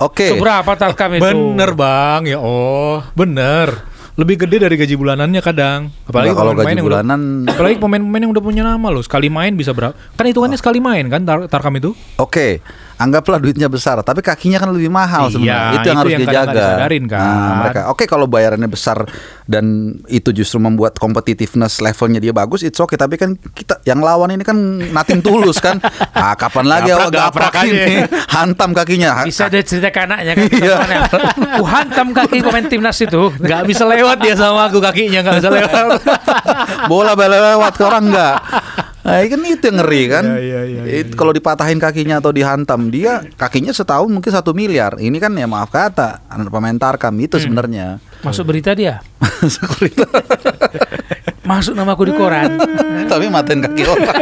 [0.00, 1.22] oke, Seberapa tarkam itu?
[1.22, 3.82] Bener bang, ya oh bener.
[4.14, 5.88] Lebih gede dari gaji bulanannya kadang.
[6.04, 9.00] Apalagi kalau gaji yang udah- bulanan, apalagi pemain-pemain yang udah punya nama loh.
[9.00, 9.96] Sekali main bisa berapa?
[10.12, 11.96] Kan hitungannya sekali main kan tar Tarkam itu?
[12.14, 12.60] oke,
[13.00, 15.72] anggaplah duitnya besar, tapi kakinya kan lebih mahal Iya, sebenarnya.
[15.72, 16.52] Itu yang itu harus yang dijaga.
[16.52, 17.20] nggak kan.
[17.24, 19.08] Nah, mereka, oke kalau bayarannya besar
[19.48, 23.00] dan itu justru membuat competitiveness levelnya dia bagus, it's okay.
[23.00, 24.56] Tapi kan kita yang lawan ini kan
[24.92, 25.80] nating tulus kan.
[26.20, 28.04] Ah, kapan lagi awak gaprak gaprak ini,
[28.36, 29.24] hantam kakinya.
[29.24, 30.46] Bisa dia cerita ke anaknya kan.
[30.60, 30.76] Iya.
[31.56, 33.32] Ku hantam kaki pemain timnas itu.
[33.40, 35.96] Nggak bisa lewat dia sama aku kakinya nggak bisa lewat.
[36.92, 38.36] bola lewat ke orang enggak
[39.10, 40.24] Nah, kan itu yang ngeri kan.
[40.24, 44.54] Iya, iya, iya, iya, Itu Kalau dipatahin kakinya atau dihantam, dia kakinya setahun mungkin satu
[44.54, 44.94] miliar.
[45.02, 47.98] Ini kan ya maaf kata, anak pemain Tarkam itu sebenarnya.
[48.22, 49.02] Masuk berita dia.
[49.58, 50.06] Sekuriti.
[51.50, 52.54] Masuk namaku di koran.
[53.10, 54.16] Tapi matain kaki orang.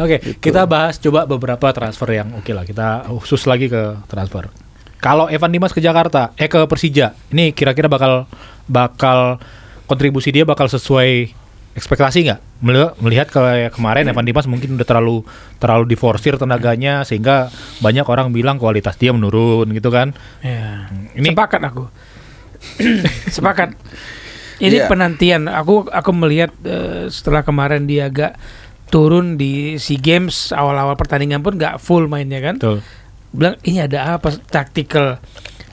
[0.00, 2.64] Oke, kita bahas coba beberapa transfer yang oke lah.
[2.64, 4.48] Kita khusus lagi ke transfer.
[4.96, 8.24] Kalau Evan Dimas ke Jakarta, eh ke Persija, ini kira-kira bakal
[8.64, 9.36] bakal
[9.84, 11.39] kontribusi dia bakal sesuai
[11.72, 12.40] ekspektasi nggak?
[12.60, 15.22] Melihat, melihat kayak kemarin Evan Dimas mungkin udah terlalu
[15.56, 20.12] terlalu diforsir tenaganya sehingga banyak orang bilang kualitas dia menurun gitu kan?
[20.42, 20.90] Ya.
[21.14, 21.84] Ini- Sepakat aku.
[23.36, 23.72] Sepakat.
[24.60, 24.88] Ini Iya.
[24.92, 25.48] penantian.
[25.48, 28.36] Aku aku melihat eh, setelah kemarin dia agak
[28.90, 32.60] turun di SEA Games awal-awal pertandingan pun nggak full mainnya kan.
[32.60, 32.84] Betul.
[33.30, 35.22] Bilang ini ada apa tactical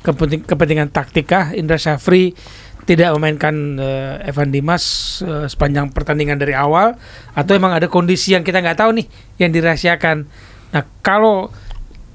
[0.06, 2.32] kepenting, kepentingan taktikah Indra Syafri
[2.88, 6.96] tidak memainkan eh, Evan Dimas eh, sepanjang pertandingan dari awal
[7.36, 9.06] atau emang ada kondisi yang kita nggak tahu nih
[9.44, 10.24] yang dirahasiakan.
[10.72, 11.52] Nah kalau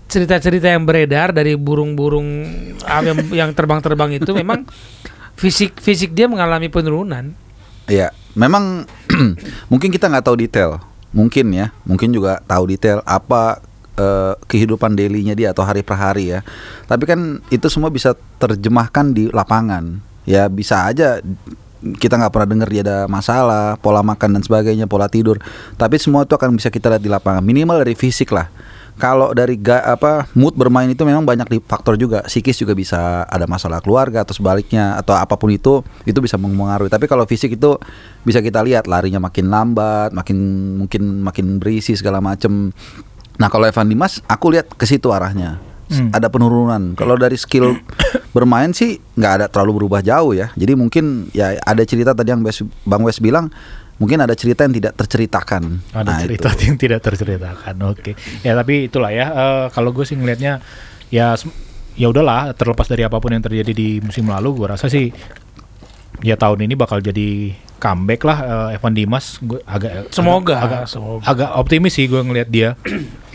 [0.08, 2.28] cerita-cerita yang beredar dari burung-burung
[2.84, 4.64] yang, yang terbang-terbang itu memang
[5.36, 7.36] fisik fisik dia mengalami penurunan.
[7.88, 8.88] Iya, memang
[9.72, 10.80] mungkin kita nggak tahu detail,
[11.12, 13.60] mungkin ya, mungkin juga tahu detail apa
[14.00, 16.40] eh, kehidupan dailynya dia atau hari per hari ya.
[16.88, 20.11] Tapi kan itu semua bisa terjemahkan di lapangan.
[20.22, 21.18] Ya bisa aja
[21.82, 25.42] kita nggak pernah dengar dia ada masalah, pola makan dan sebagainya, pola tidur.
[25.74, 27.42] Tapi semua itu akan bisa kita lihat di lapangan.
[27.42, 28.46] Minimal dari fisik lah.
[29.00, 32.22] Kalau dari ga, apa mood bermain itu memang banyak di faktor juga.
[32.28, 36.92] Psikis juga bisa ada masalah keluarga atau sebaliknya atau apa pun itu itu bisa mempengaruhi.
[36.92, 37.80] Tapi kalau fisik itu
[38.22, 40.38] bisa kita lihat larinya makin lambat, makin
[40.76, 42.70] mungkin makin berisi segala macem.
[43.40, 45.71] Nah kalau Evan Dimas, aku lihat ke situ arahnya.
[45.94, 46.10] Hmm.
[46.10, 46.94] Ada penurunan.
[46.94, 47.76] Kalau dari skill
[48.36, 50.48] bermain sih nggak ada terlalu berubah jauh ya.
[50.54, 52.40] Jadi mungkin ya ada cerita tadi yang
[52.82, 53.52] Bang Wes bilang
[53.96, 55.62] mungkin ada cerita yang tidak terceritakan.
[55.92, 56.62] Ada Nah, cerita itu.
[56.66, 57.74] yang tidak terceritakan.
[57.86, 58.12] Oke.
[58.40, 59.26] Ya tapi itulah ya.
[59.28, 60.58] eh, kalau gue sih ngelihatnya
[61.08, 61.36] ya
[61.92, 65.12] ya udahlah terlepas dari apa pun yang terjadi di musim lalu, gue rasa sih
[66.20, 67.52] ya tahun ini bakal jadi
[67.82, 68.38] comeback lah
[68.70, 69.42] eh, Evan Dimas.
[69.42, 71.26] Gue agak Semoga, agak, semoga.
[71.26, 72.70] agak optimis sih gue ngelihat dia.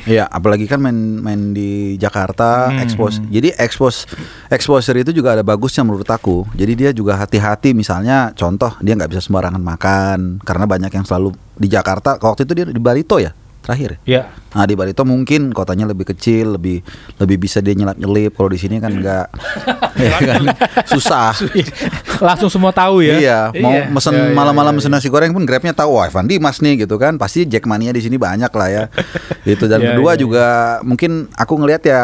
[0.08, 2.80] Iya, apalagi kan main main di Jakarta, Hmm.
[2.80, 3.20] expose.
[3.28, 4.08] Jadi expose
[4.48, 6.48] exposure itu juga ada bagusnya menurut aku.
[6.56, 11.36] Jadi dia juga hati-hati misalnya contoh dia nggak bisa sembarangan makan karena banyak yang selalu
[11.54, 12.16] di Jakarta.
[12.16, 13.36] Waktu itu dia di Barito ya
[13.67, 13.99] terakhir.
[14.01, 14.32] Ya.
[14.49, 16.80] Nah di Barito mungkin kotanya lebih kecil, lebih
[17.19, 18.32] lebih bisa dia nyelap nyelip.
[18.32, 19.25] Kalau di sini kan nggak,
[20.08, 20.41] ya kan
[20.88, 21.36] susah.
[22.27, 23.19] Langsung semua tahu ya.
[23.19, 23.91] Iya, mau Iya.
[23.91, 26.88] mesen Iya, iya, malam-malam iya, mesen nasi goreng pun grabnya tahu wah Evan Dimas nih
[26.88, 27.19] gitu kan.
[27.19, 28.84] Pasti Jackmania di sini banyak lah ya.
[29.45, 30.45] Itu dan Iya, kedua iya, juga
[30.82, 31.99] mungkin aku ngelihat ya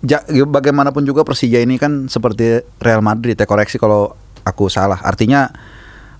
[0.00, 4.98] ja- bagaimanapun juga Persija ini kan seperti Real Madrid ya koreksi kalau aku salah.
[4.98, 5.50] Artinya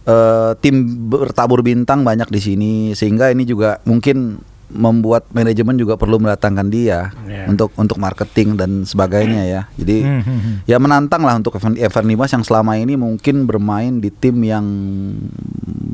[0.02, 4.42] eh, tim bertabur bintang banyak di sini sehingga ini juga mungkin
[4.72, 7.46] membuat manajemen juga perlu mendatangkan dia Iya.
[7.46, 9.62] untuk untuk marketing dan sebagainya ya.
[9.74, 10.54] Jadi Hmm, hmm, hmm.
[10.64, 14.64] ya menantang lah untuk Evan, Evan Dimas yang selama ini mungkin bermain di tim yang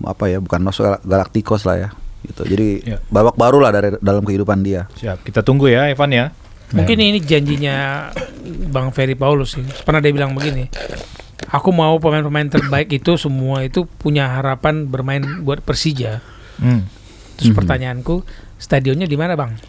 [0.03, 1.89] apa ya bukan masuk Gal- Galacticos lah ya
[2.21, 2.97] gitu jadi Ya.
[3.07, 5.23] babak baru lah dari dalam kehidupan dia Siap.
[5.23, 6.27] Kita tunggu ya Evan ya.
[6.69, 8.09] Mungkin ini janjinya
[8.69, 9.65] Bang Ferry Paulus sih.
[9.83, 10.69] Pernah dia bilang begini.
[11.49, 16.21] Aku mau pemain-pemain terbaik itu semua itu punya harapan bermain buat Persija.
[16.59, 16.85] Hmm.
[17.35, 17.57] Terus Mhm.
[17.57, 18.17] pertanyaanku,
[18.59, 19.55] stadionnya di mana, Bang?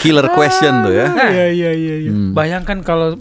[0.00, 1.94] killer question tuh ya Iya iya iya.
[2.00, 2.10] iya.
[2.10, 2.32] Hmm.
[2.32, 3.18] Bayangkan kalau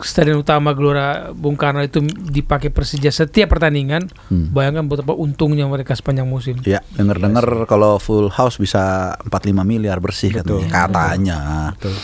[0.00, 4.48] stadion utama Gelora Bung Karno itu dipakai Persija setiap pertandingan, Hmm.
[4.50, 6.56] bayangkan betapa untungnya mereka sepanjang musim.
[6.62, 10.64] ya denger dengar kalau full house bisa 45 miliar bersih Betul.
[10.64, 11.38] katanya katanya
[11.74, 11.94] Betul.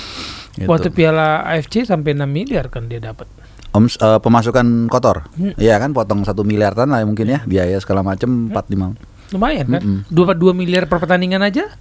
[0.53, 0.69] Gitu.
[0.69, 3.25] Waktu Piala AFC sampai 6 miliar kan dia dapat.
[3.73, 5.57] Om eh, pemasukan kotor Hmm.
[5.57, 9.83] Iya kan potong satu miliaran lah mungkin ya biaya segala macam 45 Lumayan kan?
[10.07, 11.73] Dua 2 miliar per pertandingan aja.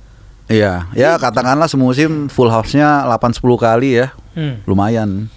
[0.47, 4.11] Iya, ya katakanlah semusim full house-nya 8-10 kali ya.
[4.33, 4.59] Hmm.
[4.65, 5.27] Lumayan.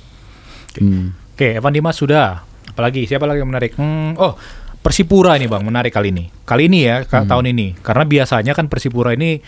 [0.75, 1.15] Hmm.
[1.31, 2.43] Oke, Evan Dimas sudah.
[2.67, 3.75] Apalagi siapa lagi yang menarik?
[3.75, 4.35] Hmm, oh,
[4.77, 6.29] Persipura ini Bang, menarik kali ini.
[6.43, 7.79] Kali ini ya, ka- tahun ini.
[7.79, 9.43] Karena biasanya kan Persipura ini eh,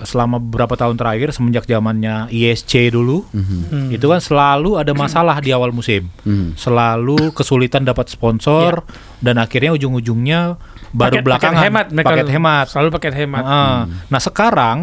[0.00, 3.90] selama beberapa tahun terakhir semenjak zamannya ISC dulu, Hmm.
[3.90, 6.06] itu kan selalu ada masalah di awal musim.
[6.22, 6.54] Hmm.
[6.54, 8.86] Selalu kesulitan dapat sponsor
[9.18, 10.54] dan akhirnya ujung-ujungnya
[10.90, 12.64] baru Paket- belakangan paket hemat mereka paket hemat.
[12.66, 13.42] Selalu paket hemat.
[13.42, 13.78] Heeh.
[14.06, 14.76] Nah, sekarang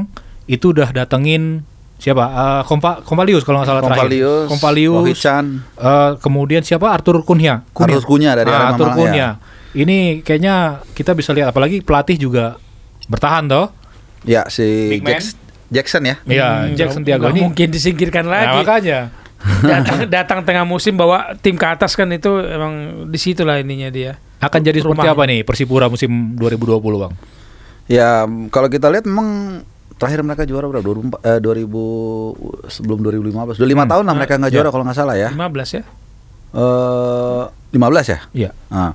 [0.45, 1.65] itu udah datengin
[1.95, 2.23] siapa?
[2.25, 4.05] Eh, Kompa Kompalius kalau nggak salah terakhir.
[4.05, 4.99] Kompalius, Kompalius.
[5.01, 7.65] Rohichan, Eh, kemudian siapa Arthur Cunha?
[7.67, 9.29] Arthur Cunha dari Ah, Arema Arthur ya.
[9.73, 10.55] Ini kayaknya
[10.91, 12.55] kita bisa lihat apalagi pelatih juga
[13.05, 13.67] bertahan toh.
[14.23, 14.89] ya si.
[14.97, 15.37] Jackson,
[15.67, 16.15] Jackson ya.
[16.23, 17.41] Iya, Hmm, Jackson Tiago ini.
[17.41, 18.57] mungkin disingkirkan Nah, lagi.
[18.61, 18.99] makanya.
[19.61, 22.73] Datang datang tengah musim bawa tim ke atas kan itu emang
[23.07, 24.17] di situlah ininya dia.
[24.37, 25.15] Akan jadi seperti Rumah.
[25.15, 27.13] apa nih Persipura musim 2020, Bang?
[27.85, 29.61] Ya kalau kita lihat memang
[29.95, 30.83] terakhir mereka juara berapa?
[30.83, 32.35] 2004, eh, 2000
[32.67, 33.55] sebelum 2015.
[33.55, 33.91] Udah lima Hmm.
[33.91, 34.55] tahun lah mereka nggak Ya.
[34.55, 35.29] juara kalau nggak salah ya.
[35.29, 35.83] 15 ya.
[36.51, 38.19] Eh 15 ya?
[38.33, 38.49] Iya.
[38.67, 38.91] Nah,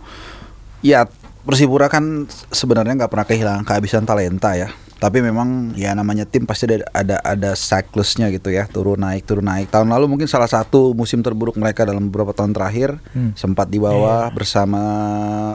[0.80, 1.00] ya
[1.40, 4.68] Persipura kan sebenarnya nggak pernah kehilangan kehabisan talenta ya.
[5.00, 9.42] Tapi memang ya namanya tim pasti ada ada ada siklusnya gitu ya, turun naik turun
[9.42, 9.66] naik.
[9.66, 13.32] Tahun lalu mungkin salah satu musim terburuk mereka dalam beberapa tahun terakhir Hmm.
[13.32, 14.82] sempat di bawah bersama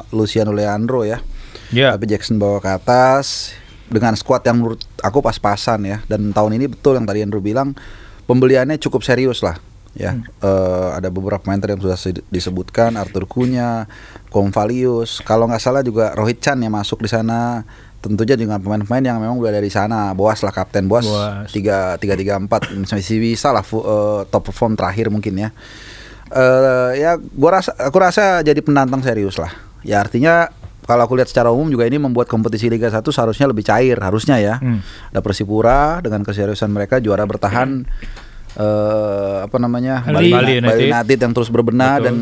[0.09, 1.21] Luciano Leandro ya.
[1.69, 1.93] Iya.
[1.93, 3.53] Tapi Jackson bawa ke atas
[3.85, 6.01] dengan skuad yang menurut aku pas-pasan ya.
[6.05, 7.77] Dan tahun ini betul yang tadi Andrew bilang
[8.25, 9.61] pembeliannya cukup serius lah.
[9.93, 10.11] Ya,
[10.43, 13.87] Eh, ada beberapa pemain yang sudah se- disebutkan Arthur Cunha,
[14.27, 17.63] Konvalius, kalau nggak salah juga Rohit Chan yang masuk di sana.
[18.05, 20.13] Tentunya dengan pemain-pemain yang memang udah dari sana.
[20.13, 21.09] Boas lah kapten Boas
[21.49, 25.49] tiga tiga tiga empat masih bisa lah eh, top perform terakhir mungkin ya.
[26.29, 29.49] eh, ya gua rasa aku rasa jadi penantang serius lah.
[29.81, 30.53] Ya artinya
[30.85, 34.37] kalau aku lihat secara umum juga ini membuat kompetisi Liga 1 seharusnya lebih cair harusnya
[34.37, 34.61] ya.
[34.61, 34.85] Hmm.
[35.09, 37.89] Ada Persipura dengan keseriusan mereka juara bertahan
[38.55, 40.31] eh apa namanya Bali.
[40.31, 40.87] Bali United.
[40.87, 42.05] United yang terus berbenah Betul.
[42.07, 42.15] dan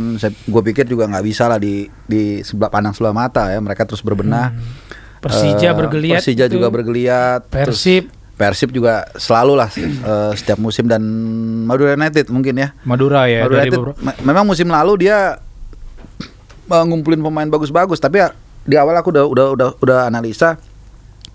[0.50, 4.02] gue pikir juga nggak bisa lah di di sebelah pandang sebelah mata ya mereka terus
[4.02, 4.50] berbenah.
[5.24, 6.54] Persija Eh, bergeliat Persija itu.
[6.54, 7.48] juga bergeliat.
[7.48, 8.04] terus Persib.
[8.34, 11.00] Persib juga selalu lah eh, setiap musim dan
[11.64, 12.76] Madura United mungkin ya.
[12.84, 15.40] Madura ya Madura United beberapa- me- memang musim lalu dia
[16.66, 20.58] eh, ngumpulin pemain bagus-bagus tapi ya, di awal aku udah udah udah udah analisa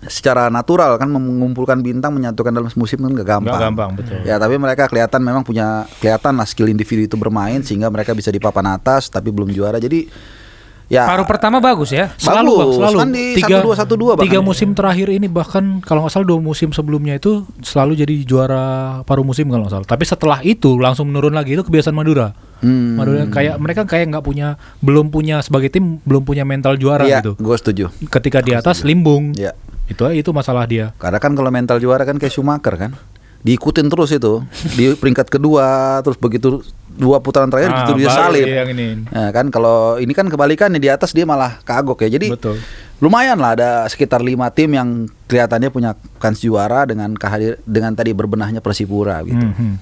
[0.01, 3.47] secara natural kan mengumpulkan bintang menyatukan dalam musim kan gak gampang.
[3.49, 4.17] Nggak gampang, betul.
[4.23, 8.27] Ya tapi mereka kelihatan memang punya kelihatan lah skill individu itu bermain sehingga mereka bisa
[8.27, 9.75] di papan atas tapi belum juara.
[9.77, 10.07] Jadi
[10.89, 12.09] ya Paruh pertama bagus ya.
[12.17, 14.23] Selalu Bagus, bang, selalu kan di 1-2, 1-2 bahkan.
[14.25, 18.65] tiga musim terakhir ini bahkan kalau nggak salah dua musim sebelumnya itu selalu jadi juara
[19.05, 19.87] paruh musim kalau nggak salah.
[19.87, 22.33] Tapi setelah itu langsung menurun lagi itu kebiasaan Madura.
[22.59, 22.97] Hmm.
[22.97, 27.21] Madura kayak mereka kayak nggak punya belum punya sebagai tim belum punya mental juara Iya,
[27.21, 27.37] gitu.
[27.37, 27.85] gue setuju.
[28.09, 29.37] Ketika di atas limbung.
[29.37, 29.53] Ya.
[29.85, 30.91] Itu itu masalah dia.
[30.97, 32.97] Karena kan kalau mental juara kan kayak Schumacher kan.
[33.39, 34.43] Diikutin terus itu
[34.75, 36.59] di peringkat kedua terus begitu
[36.99, 38.43] dua putaran terakhir Ah, gitu dia salib.
[38.43, 39.07] yang ini.
[39.07, 42.11] Nah, kan kalau ini kan kebalikan nih di atas dia malah kagok ya.
[42.11, 42.59] Jadi Betul.
[42.99, 44.89] lumayan lah ada sekitar lima tim yang
[45.25, 49.39] kelihatannya punya kans juara dengan kehadir dengan tadi berbenahnya Persipura gitu.
[49.39, 49.73] Hmm, hmm.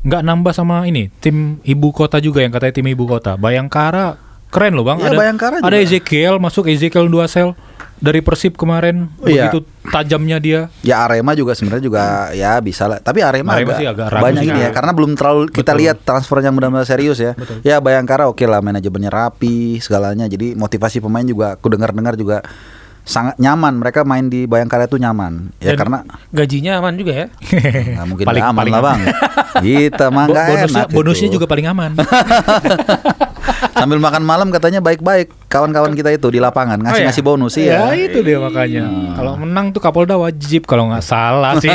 [0.00, 3.34] Nggak nambah sama ini tim ibu kota juga yang katanya tim ibu kota.
[3.34, 4.98] Bayangkara keren loh bang.
[4.98, 5.78] Iya, ada Bayangkara ada juga.
[5.80, 7.54] Ezekiel masuk Ezekiel dua sel
[8.00, 9.52] dari Persib kemarin Iya.
[9.52, 10.60] begitu tajamnya dia.
[10.80, 12.98] Ya Arema juga sebenarnya juga ya bisa lah.
[12.98, 14.50] Tapi Arema, Arema sih agak ragu banyak sih.
[14.50, 15.80] ini ya karena belum terlalu kita Betul.
[15.84, 17.36] lihat transfer yang benar-benar serius ya.
[17.36, 17.60] Betul.
[17.62, 20.24] Ya Bayangkara oke lah manajemennya rapi segalanya.
[20.26, 22.40] Jadi motivasi pemain juga aku dengar-dengar juga
[23.02, 23.76] sangat nyaman.
[23.76, 25.50] Mereka main di Bayangkara itu nyaman.
[25.58, 25.98] Ya Dan karena
[26.30, 27.26] gajinya aman juga ya.
[27.94, 29.00] nggak mungkin Paling- aman paling lah bang.
[29.58, 30.94] Kita mah Bo- nggak bonusnya enak itu.
[30.94, 31.90] bonusnya juga paling aman.
[33.72, 37.88] Sambil makan malam katanya baik-baik kawan-kawan kita itu di lapangan ngasih ngasih bonus sih ya
[37.88, 38.08] ya.
[38.08, 38.84] itu dia makanya.
[39.16, 41.72] Kalau menang tuh Kapolda wajib kalau nggak salah sih.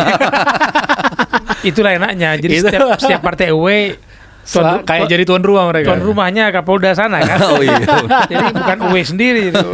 [1.67, 2.37] Itulah enaknya.
[2.37, 2.69] Jadi Itu.
[2.69, 3.97] setiap setiap partai away
[4.45, 5.89] Sel- kayak jadi tuan rumah mereka.
[5.89, 7.41] tuan rumahnya Kapolda sana kan.
[7.49, 7.81] Oh iya.
[8.31, 9.57] Jadi bukan away sendiri itu.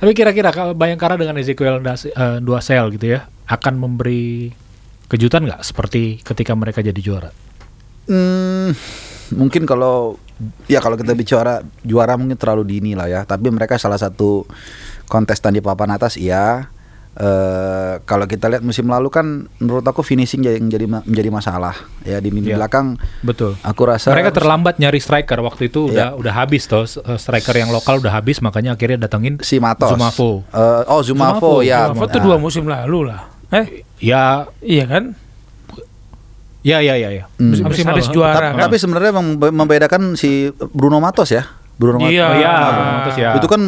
[0.00, 4.54] Tapi kira-kira kalau Bayangkara dengan Ezekiel Das- eh, dua sel gitu ya akan memberi
[5.06, 7.30] kejutan nggak seperti ketika mereka jadi juara?
[8.04, 8.72] Hmm,
[9.32, 10.20] mungkin kalau
[10.68, 13.20] ya kalau kita bicara juara mungkin terlalu dini lah ya.
[13.24, 14.44] Tapi mereka salah satu
[15.08, 16.68] kontestan di papan atas iya.
[17.14, 21.70] Eh kalau kita lihat musim lalu kan menurut aku finishing jadi menjadi menjadi masalah
[22.02, 22.58] ya di lini Iya.
[22.58, 22.98] belakang.
[23.22, 23.54] Betul.
[23.60, 26.18] Aku rasa Mereka terlambat nyari striker waktu itu udah Iya.
[26.18, 29.94] udah habis toh eh, striker yang lokal udah habis makanya akhirnya datengin si Matos.
[29.94, 30.42] Zumafo.
[30.48, 31.94] Eh, oh Zumafo, Zumafo, ya.
[31.94, 33.30] Foto Nah, dua musim lalu lah.
[33.48, 35.14] Eh, Ya, iya kan?
[36.60, 37.24] ya, ya, ya, ya.
[37.36, 37.54] Hmm.
[37.62, 38.62] Habis, habis juara Tapi, kan.
[38.66, 41.44] tapi sebenarnya membe- membedakan si Bruno Matos ya.
[41.74, 42.14] Bruno Matos.
[42.14, 42.26] Iya.
[42.26, 42.92] Oh, iya, Ah.
[43.02, 43.30] Matos ya.
[43.34, 43.60] Itu kan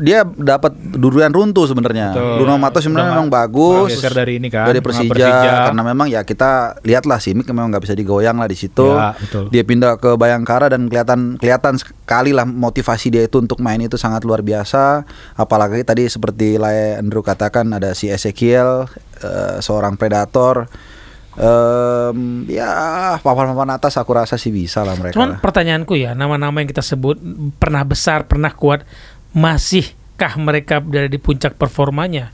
[0.00, 2.16] dia dapat durian runtuh sebenarnya.
[2.40, 3.92] Bruno Matos sebenarnya memang bagus.
[3.92, 5.68] geser dari ini kan, Dari Persija, Persija.
[5.68, 8.88] karena memang ya kita lihatlah sih Mik memang nggak bisa digoyang lah di situ.
[8.88, 9.52] Ya, betul.
[9.52, 13.94] Dia pindah ke Bayangkara dan kelihatan kelihatan sekali lah motivasi dia itu untuk main itu
[13.94, 15.04] sangat luar biasa.
[15.34, 18.88] Apalagi tadi seperti Lae Andrew katakan ada si Ezekiel
[19.20, 20.66] eh, seorang predator.
[21.32, 22.68] Em, ya
[23.24, 25.16] papan-papan atas aku rasa sih bisa lah mereka.
[25.16, 27.16] Cuman pertanyaanku ya, nama-nama yang kita sebut
[27.56, 28.84] pernah besar, pernah kuat,
[29.32, 32.28] masihkah mereka berada di puncak performanya?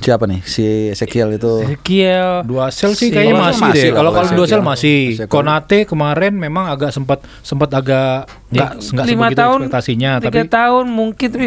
[0.00, 1.60] Siapa nih si Ezekiel itu?
[1.60, 3.92] Ezekiel, Dua sel sih Si- kayaknya masih, masih deh.
[3.92, 4.98] Kalau kalau dua sel masih.
[5.14, 5.30] Ezekiel.
[5.30, 10.48] Konate kemarin memang agak sempat sempat agak nggak nggak lima sebegitu tahun, ekspektasinya, tiga tapi
[10.48, 11.46] tahun mungkin tapi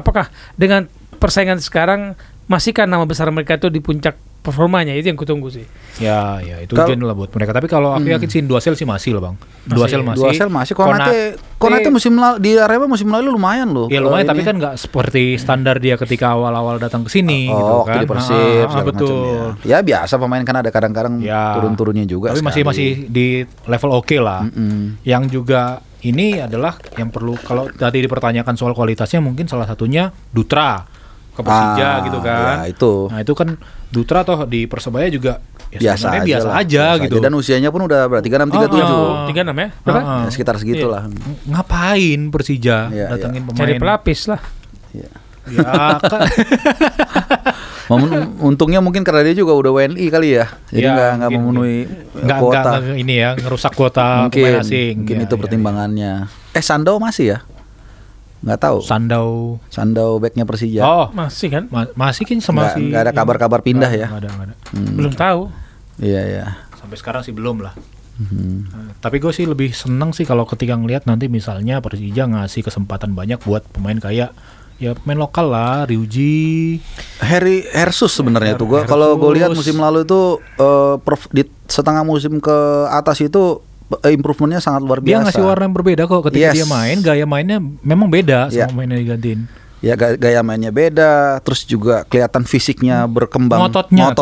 [0.00, 0.88] apakah dengan
[1.20, 2.16] persaingan sekarang
[2.48, 5.62] masihkah nama besar mereka itu di puncak performanya itu yang kutunggu sih.
[5.96, 7.52] ya ya itu ujian lah buat mereka.
[7.52, 9.36] Tapi kalau aku yakin sih dua sel sih masih lah bang.
[9.64, 9.92] Dua Masih.
[9.92, 10.18] sel masih.
[10.18, 10.74] Dua sel masih.
[10.74, 11.18] Konate,
[11.56, 13.86] Konate musim lalu di Arema musim lalu lumayan loh.
[13.86, 17.86] Ya lumayan tapi kan nggak seperti standar dia ketika awal-awal datang ke sini gitu Oh,
[17.86, 18.02] waktu kan.
[18.02, 19.14] di Persib Ah, ah, betul.
[19.14, 19.78] macam ya.
[19.78, 21.54] Ya biasa pemain kan ada kadang-kadang Ya.
[21.54, 22.34] turun-turunnya juga.
[22.34, 22.70] Tapi masih sekali.
[22.74, 23.26] masih di
[23.64, 24.42] level oke lah.
[25.02, 25.62] Yang juga
[26.02, 30.82] ini adalah yang perlu kalau tadi dipertanyakan soal kualitasnya mungkin salah satunya Dutra
[31.32, 32.56] ke Persija Ah, gitu kan.
[32.60, 32.92] ya, itu.
[33.08, 33.48] Nah, itu kan
[33.88, 37.14] Dutra toh di Persebaya juga ya biasa sebenarnya aja, biasa lah, aja biasa gitu.
[37.14, 37.22] aja.
[37.22, 38.80] Dan usianya pun udah berarti 36 37.
[38.82, 39.68] Ah, Tiga enam ya?
[39.78, 39.98] Berapa?
[39.98, 40.20] Ah, ah.
[40.22, 41.02] Ya, sekitar segitulah.
[41.44, 43.58] Ngapain Persija Iya, datangin pemain?
[43.58, 44.40] Cari pelapis lah.
[44.90, 45.10] Iya.
[45.42, 45.66] Ya,
[45.98, 46.22] kan.
[48.40, 50.46] Untungnya mungkin karena dia juga udah WNI kali ya.
[50.68, 51.78] Jadi Ya, nggak nggak mungkin, memenuhi
[52.16, 52.60] nggak kuota.
[52.62, 54.94] nggak nggak ini ya ngerusak kuota mungkin pemain asing.
[54.98, 56.12] mungkin Ya, itu ya, pertimbangannya.
[56.52, 57.38] Eh Sandau masih ya?
[58.42, 58.78] Nggak tahu.
[58.82, 59.30] Sandau.
[59.68, 60.82] Sandau backnya Persija.
[60.82, 61.64] Oh, Masih kan?
[61.70, 64.06] ma- masih kan sama Nggak- si nggak ada kabar-kabar pindah Nggak- ya?
[64.10, 64.54] nggak ada, nggak ada.
[64.74, 64.92] Hmm.
[64.92, 65.40] Belum tahu.
[65.98, 66.46] Iya iya.
[66.74, 67.74] Sampai sekarang sih belum lah.
[68.12, 68.98] Mhm.
[68.98, 73.40] Tapi gue sih lebih seneng sih kalau ketika ngelihat nanti misalnya Persija ngasih kesempatan banyak
[73.40, 74.34] buat pemain kayak
[74.76, 76.82] ya pemain lokal lah, Ryuji.
[77.20, 80.20] Harry Hersus sebenarnya Her- tuh gua kalau gue lihat musim lalu itu
[80.58, 82.58] eh, perf- di setengah musim ke
[82.90, 83.62] atas itu
[84.06, 85.24] improvementnya sangat luar Dia biasa.
[85.28, 86.54] ngasih warna yang berbeda kok ketika Yes.
[86.54, 88.66] dia main, gaya mainnya memang beda Iya.
[88.66, 89.40] sama mainnya digantiin.
[89.78, 94.14] Ya ga- gaya mainnya beda, terus juga kelihatan fisiknya berkembang, Ngototnya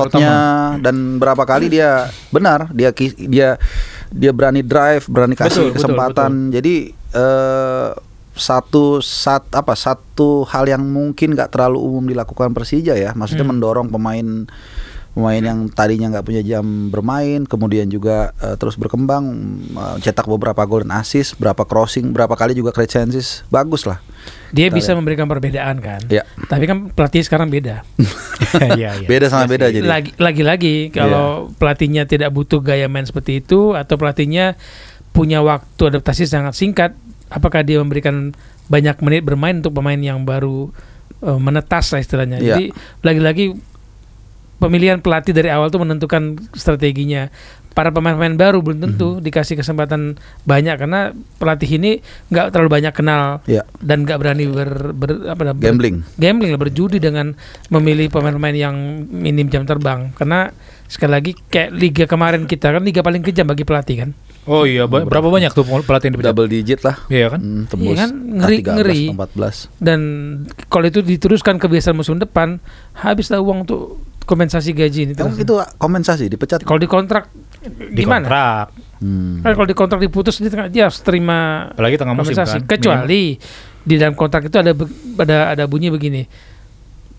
[0.81, 2.89] dan berapa kali dia benar dia
[3.21, 3.61] dia
[4.09, 6.33] dia berani drive, berani kasih Betul, betul, kesempatan.
[6.49, 6.75] Jadi
[7.13, 7.89] eh,
[8.33, 13.53] satu sat apa satu hal yang mungkin nggak terlalu umum dilakukan Persija ya, maksudnya Hmm.
[13.53, 14.49] mendorong pemain
[15.11, 19.25] pemain yang tadinya nggak punya jam bermain, kemudian juga eh, terus berkembang,
[19.75, 23.99] eh, cetak beberapa gol dan assist, berapa crossing, berapa kali juga create chances, bagus lah.
[24.51, 24.99] Dia Kita bisa lihat.
[25.03, 26.01] memberikan perbedaan kan.
[26.11, 26.27] Ya.
[26.47, 27.83] Tapi kan pelatih sekarang beda.
[28.51, 29.07] Iya, iya.
[29.07, 29.87] Beda sama Iya beda jadi.
[29.87, 34.59] Lagi lagi-lagi kalau pelatihnya tidak butuh gaya main seperti itu atau pelatihnya
[35.15, 36.99] punya waktu adaptasi sangat singkat,
[37.31, 38.35] apakah dia memberikan
[38.67, 40.67] banyak menit bermain untuk pemain yang baru
[41.23, 42.43] eh, menetas lah istilahnya.
[42.43, 42.59] Iya.
[42.59, 42.65] Jadi
[43.07, 43.45] lagi-lagi
[44.61, 47.33] pemilihan pelatih dari awal tuh menentukan strateginya.
[47.71, 53.47] Para pemain-pemain baru belum tentu dikasih kesempatan banyak karena pelatih ini nggak terlalu banyak kenal
[53.47, 56.03] Ya, dan nggak berani ber, ber- apa, ber- gambling.
[56.15, 57.31] gambling lah berjudi dengan
[57.69, 58.75] memilih pemain-pemain yang
[59.07, 60.51] minim jam terbang karena
[60.85, 64.11] sekali lagi kayak liga kemarin kita kan liga paling kejam bagi pelatih kan
[64.43, 66.31] Oh iya, ba- berapa banyak tuh pelatih yang dipecat?
[66.33, 66.97] Double digit lah.
[67.07, 67.41] Iya kan?
[67.41, 68.11] Hmm, tembus Iya kan?
[68.11, 69.03] Ngeri- K13, ngeri.
[69.07, 69.57] 14.
[69.79, 70.01] dan
[70.67, 72.59] kalau itu diteruskan kebiasaan musim depan
[72.97, 75.43] habislah uang untuk kompensasi gaji ini Emang terus.
[75.43, 76.63] itu kompensasi dipecat.
[76.63, 77.27] kalau dikontrak
[77.91, 78.67] Di gimana kontrak.
[78.97, 79.41] Hmm.
[79.41, 82.69] kan kalau dikontrak diputus dia, dia harus terima Apalagi tengah musim kompensasi kan.
[82.69, 83.35] kecuali
[83.81, 84.71] di dalam kontrak itu ada
[85.17, 86.23] ada ada bunyi begini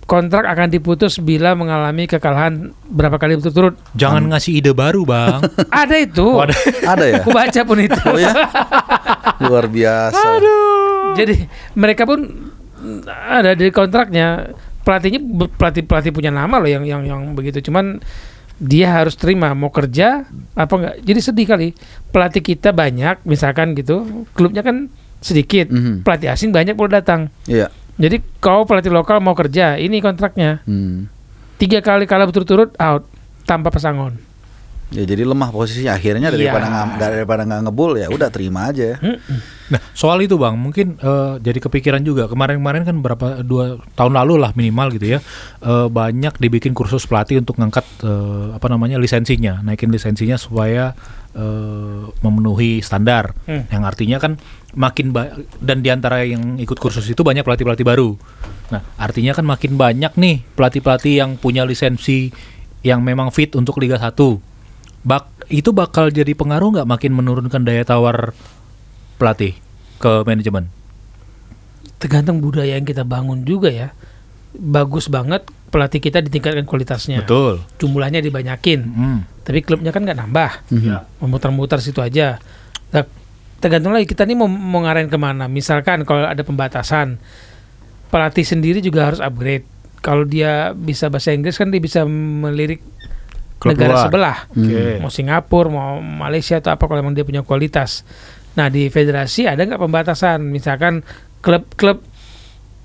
[0.03, 5.39] kontrak akan diputus bila mengalami kekalahan berapa kali berturut-turut Jangan ngasih ide baru, Bang.
[5.73, 6.51] ada itu Oh, ada.
[6.85, 7.15] Ada ya?
[7.21, 8.33] aku baca pun itu Oh ya?
[9.43, 10.27] Luar biasa.
[11.13, 12.27] jadi mereka pun
[13.07, 15.19] ada di kontraknya pelatihnya
[15.51, 18.01] pelatih pelatih punya nama loh yang yang yang begitu cuman
[18.57, 21.67] dia harus terima mau kerja apa enggak jadi sedih kali
[22.09, 24.85] pelatih kita banyak misalkan gitu klubnya kan
[25.17, 26.01] sedikit Mhm.
[26.01, 27.69] pelatih asing banyak boleh datang Iya.
[27.95, 31.09] jadi kau pelatih lokal mau kerja ini kontraknya Hmm.
[31.57, 33.05] tiga kali kalah berturut-turut out
[33.43, 34.17] tanpa pesangon
[34.91, 38.99] Ya jadi lemah posisinya akhirnya daripada nggak daripada nggak ngebul ya udah terima aja.
[38.99, 39.39] Mm-mm.
[39.71, 44.43] Nah, soal itu bang, mungkin eh, jadi kepikiran juga kemarin-kemarin kan berapa dua tahun lalu
[44.43, 45.19] lah minimal gitu ya,
[45.63, 50.91] eh, banyak dibikin kursus pelatih untuk ngangkat eh, apa namanya lisensinya, naikin lisensinya supaya
[51.31, 53.31] eh, memenuhi standar.
[53.47, 53.63] Hmm.
[53.71, 54.31] Yang artinya kan
[54.75, 55.31] makin ba-
[55.63, 58.19] dan di antara yang ikut kursus itu banyak pelatih-pelatih baru.
[58.75, 62.31] Nah, artinya kan makin banyak nih pelatih-pelatih yang punya lisensi
[62.83, 64.15] yang memang fit untuk Liga 1.
[65.01, 68.35] Bak itu bakal jadi pengaruh nggak makin menurunkan daya tawar
[69.21, 69.53] pelatih
[69.97, 70.65] ke manajemen.
[71.97, 73.93] tergantung budaya yang kita bangun juga ya
[74.51, 77.61] bagus banget pelatih kita ditingkatkan kualitasnya Betul.
[77.77, 79.19] jumlahnya dibanyakin Hmm.
[79.39, 81.05] tapi klubnya kan nggak nambah Ya.
[81.17, 82.41] memutar-mutar situ aja
[82.89, 83.05] Nah,
[83.57, 87.21] tergantung lagi kita nih mau, mau ngarahin ke mana misalkan kalau ada pembatasan
[88.09, 89.63] pelatih sendiri juga harus upgrade
[90.01, 92.81] kalau dia bisa bahasa Inggris kan dia bisa melirik
[93.55, 94.03] Klub negara luar.
[94.03, 94.97] sebelah Oke.
[94.97, 98.01] mau Singapura mau Malaysia atau apa kalau memang dia punya kualitas
[98.51, 101.01] nah di federasi ada nggak pembatasan misalkan
[101.39, 102.03] klub-klub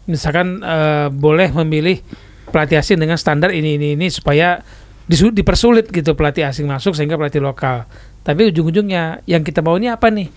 [0.07, 1.99] misalkan eh, boleh memilih
[2.47, 4.63] pelatih asing dengan standar ini ini ini supaya
[5.03, 7.91] disu- dipersulit gitu pelatih asing masuk sehingga pelatih lokal
[8.23, 10.31] tapi ujung-ujungnya yang kita mau ini apa nih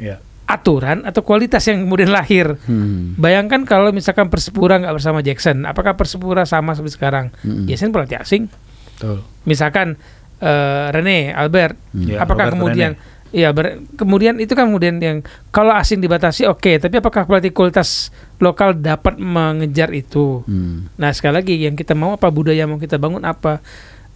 [0.00, 0.16] Ya.
[0.46, 3.12] aturan atau kualitas yang kemudian lahir Hmm.
[3.14, 7.66] bayangkan kalau misalkan Persipura nggak bersama Jackson apakah Persipura sama seperti sekarang Mm-mm.
[7.66, 8.48] Jackson pelatih asing
[8.96, 9.20] Betul.
[9.44, 10.00] misalkan
[10.38, 12.90] eh, Rene Albert Ya, apakah Robert kemudian
[13.30, 15.22] Iya, ber- kemudian itu kan kemudian yang
[15.54, 18.10] kalau asing dibatasi oke, tapi apakah pelatih kualitas
[18.42, 20.42] lokal dapat mengejar itu?
[20.50, 20.90] Hmm.
[20.98, 23.62] Nah sekali lagi yang kita mau apa budaya mau kita bangun apa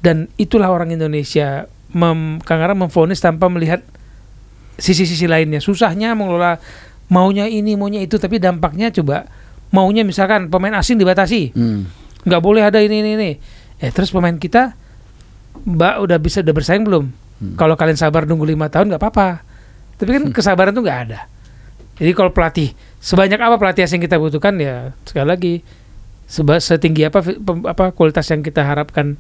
[0.03, 3.87] dan itulah orang Indonesia mem, kadang-kadang memfonis tanpa melihat
[4.77, 5.63] sisi-sisi lainnya.
[5.63, 6.59] Susahnya mengelola
[7.07, 9.31] maunya ini maunya itu tapi dampaknya coba
[9.71, 11.87] maunya misalkan pemain asing dibatasi Hmm.
[12.27, 13.31] nggak boleh ada ini ini ini.
[13.79, 14.75] Eh terus pemain kita
[15.63, 17.15] mbak udah bisa udah bersaing belum?
[17.59, 19.43] Kalau kalian sabar nunggu lima tahun nggak apa-apa.
[19.99, 21.27] Tapi kan kesabaran tuh nggak ada.
[21.95, 25.55] Jadi kalau pelatih sebanyak apa pelatih asing kita butuhkan ya sekali lagi
[26.27, 27.23] seba, setinggi apa
[27.71, 29.15] apa kualitas yang kita harapkan.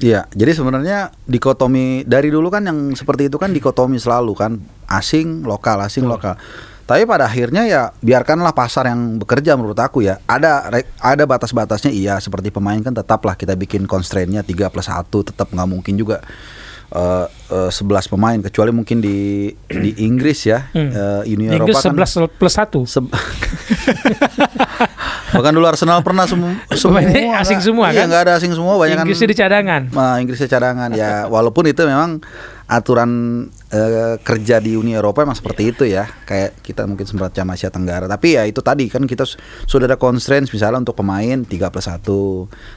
[0.00, 4.56] Iya, jadi sebenarnya dikotomi dari dulu kan yang seperti itu kan dikotomi selalu kan
[4.88, 6.40] asing lokal asing lokal.
[6.88, 10.18] Tapi pada akhirnya ya biarkanlah pasar yang bekerja menurut aku ya.
[10.26, 15.52] Ada ada batas-batasnya iya seperti pemain kan tetaplah kita bikin constraint-nya 3 plus 1 tetap
[15.52, 16.18] nggak mungkin juga
[16.90, 20.90] eh, eh, 11 pemain kecuali mungkin di di Inggris ya Hmm.
[20.90, 22.84] eh, Uni Inggris Eropa kan 11 plus 1.
[22.84, 23.00] Se-
[25.30, 27.00] Bahkan dulu Arsenal pernah semu- semua
[27.38, 28.06] asing semua, iya, kan?
[28.10, 29.82] nggak ada asing semua banyak Inggrisnya di cadangan.
[29.88, 32.18] Nah, Inggrisnya cadangan ya walaupun itu memang
[32.70, 33.10] aturan
[33.74, 36.06] eh, kerja di Uni Eropa memang seperti itu ya.
[36.22, 38.06] Kayak kita mungkin semacam Asia Tenggara.
[38.06, 41.90] Tapi ya itu tadi kan kita su- sudah ada constraints misalnya untuk pemain 3 plus
[41.90, 42.06] 1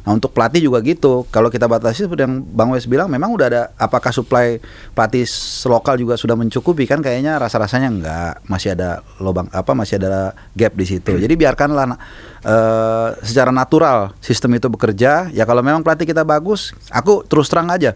[0.01, 1.29] nah untuk pelatih juga gitu.
[1.29, 4.57] Kalau kita batasi seperti yang Bang Wes bilang memang udah ada apakah supply
[4.97, 5.29] pelatih
[5.69, 6.89] lokal juga sudah mencukupi?
[6.89, 8.33] Kan kayaknya rasa-rasanya enggak.
[8.49, 11.21] Masih ada lubang apa masih ada gap di situ.
[11.21, 12.01] Jadi biarkanlah
[12.41, 15.29] eh, secara natural sistem itu bekerja.
[15.29, 17.93] Ya kalau memang pelatih kita bagus aku terus terang aja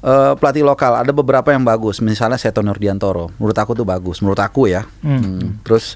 [0.00, 4.38] eh, pelatih lokal ada beberapa yang bagus misalnya Seto Nurdiantoro menurut aku tuh bagus menurut
[4.38, 5.20] aku ya Hmm.
[5.20, 5.50] Hmm.
[5.60, 5.94] terus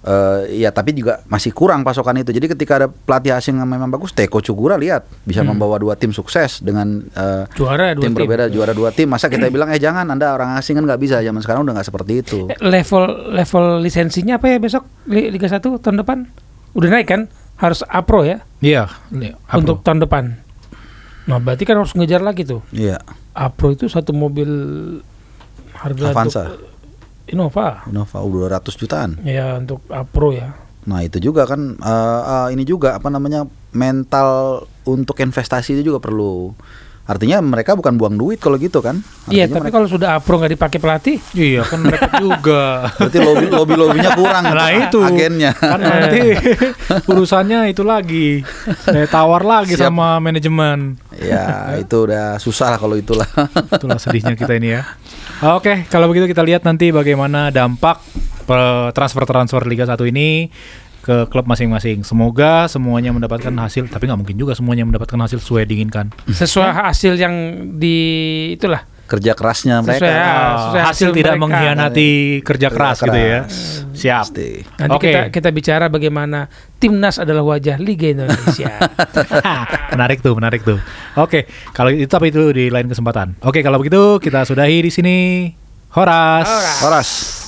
[0.00, 3.88] eh, ya tapi juga masih kurang pasokan itu jadi ketika ada pelatih asing yang memang
[3.88, 8.20] bagus Teko Cugura lihat bisa membawa dua tim sukses dengan eh, Juara dua tim tim.
[8.20, 11.16] berbeda juara dua tim masa kita bilang eh jangan anda orang asing kan nggak bisa
[11.18, 15.60] zaman sekarang udah nggak seperti itu Level level lisensinya apa ya besok Li- Liga 1
[15.60, 16.28] tahun depan?
[16.74, 17.20] Udah naik kan?
[17.54, 18.90] Harus Apro ya Iya,
[19.54, 20.43] untuk tahun depan.
[21.24, 22.60] Nah, berarti kan harus ngejar lagi tuh.
[22.70, 23.00] iya
[23.34, 24.46] Apro itu satu mobil
[25.74, 26.42] harga Avanza.
[26.54, 26.70] untuk
[27.24, 27.82] Innova.
[27.88, 30.54] Innova uh, 200 jutaan Ya untuk Apro ya.
[30.84, 35.98] Nah itu juga kan eh, eh, ini juga apa namanya mental untuk investasi itu juga
[36.04, 36.52] perlu.
[37.04, 39.04] Artinya mereka bukan buang duit kalau gitu kan?
[39.26, 42.88] Iya, tapi mereka- kalau sudah Apro nggak dipakai pelatih, Iya kan mereka juga.
[42.94, 45.52] berarti lobby lobby lobbynya kurang Nah untuk itu agennya.
[45.52, 46.20] kan nanti
[47.10, 48.40] urusannya itu lagi
[48.82, 49.84] Daya tawar lagi Siap.
[49.86, 50.96] sama manajemen.
[51.14, 53.28] ya itu udah susah lah kalau itulah.
[53.70, 54.82] Itulah sedihnya kita ini ya.
[55.46, 58.00] Oke, kalau begitu kita lihat nanti bagaimana dampak
[58.42, 60.48] pe- transfer-transfer Liga 1 ini
[61.04, 62.00] ke klub masing-masing.
[62.00, 66.08] Semoga semuanya mendapatkan hasil, tapi nggak mungkin juga semuanya mendapatkan hasil sesuai diinginkan.
[66.24, 67.34] sesuai hasil yang
[67.76, 67.96] di
[68.56, 70.00] itulah Kerja kerasnya mereka.
[70.00, 70.24] Sesuai, ya.
[70.24, 71.42] Oh, sesuai hasil hasil tidak mereka.
[71.44, 73.40] mengkhianati kerja Kerja keras gitu ya.
[73.44, 73.54] keras.
[73.92, 74.24] Siap.
[74.24, 74.50] Pasti.
[74.80, 75.08] Nanti Oke.
[75.12, 76.48] kita kita bicara bagaimana
[76.80, 78.72] timnas adalah wajah Liga Indonesia.
[79.92, 80.80] menarik tuh, menarik tuh.
[81.20, 81.44] Oke,
[81.76, 83.36] kalau itu tapi itu di lain kesempatan.
[83.44, 85.16] Oke, kalau begitu kita sudahi di sini.
[85.92, 86.48] Horas.
[86.48, 86.78] Horas.
[86.80, 87.43] Horas.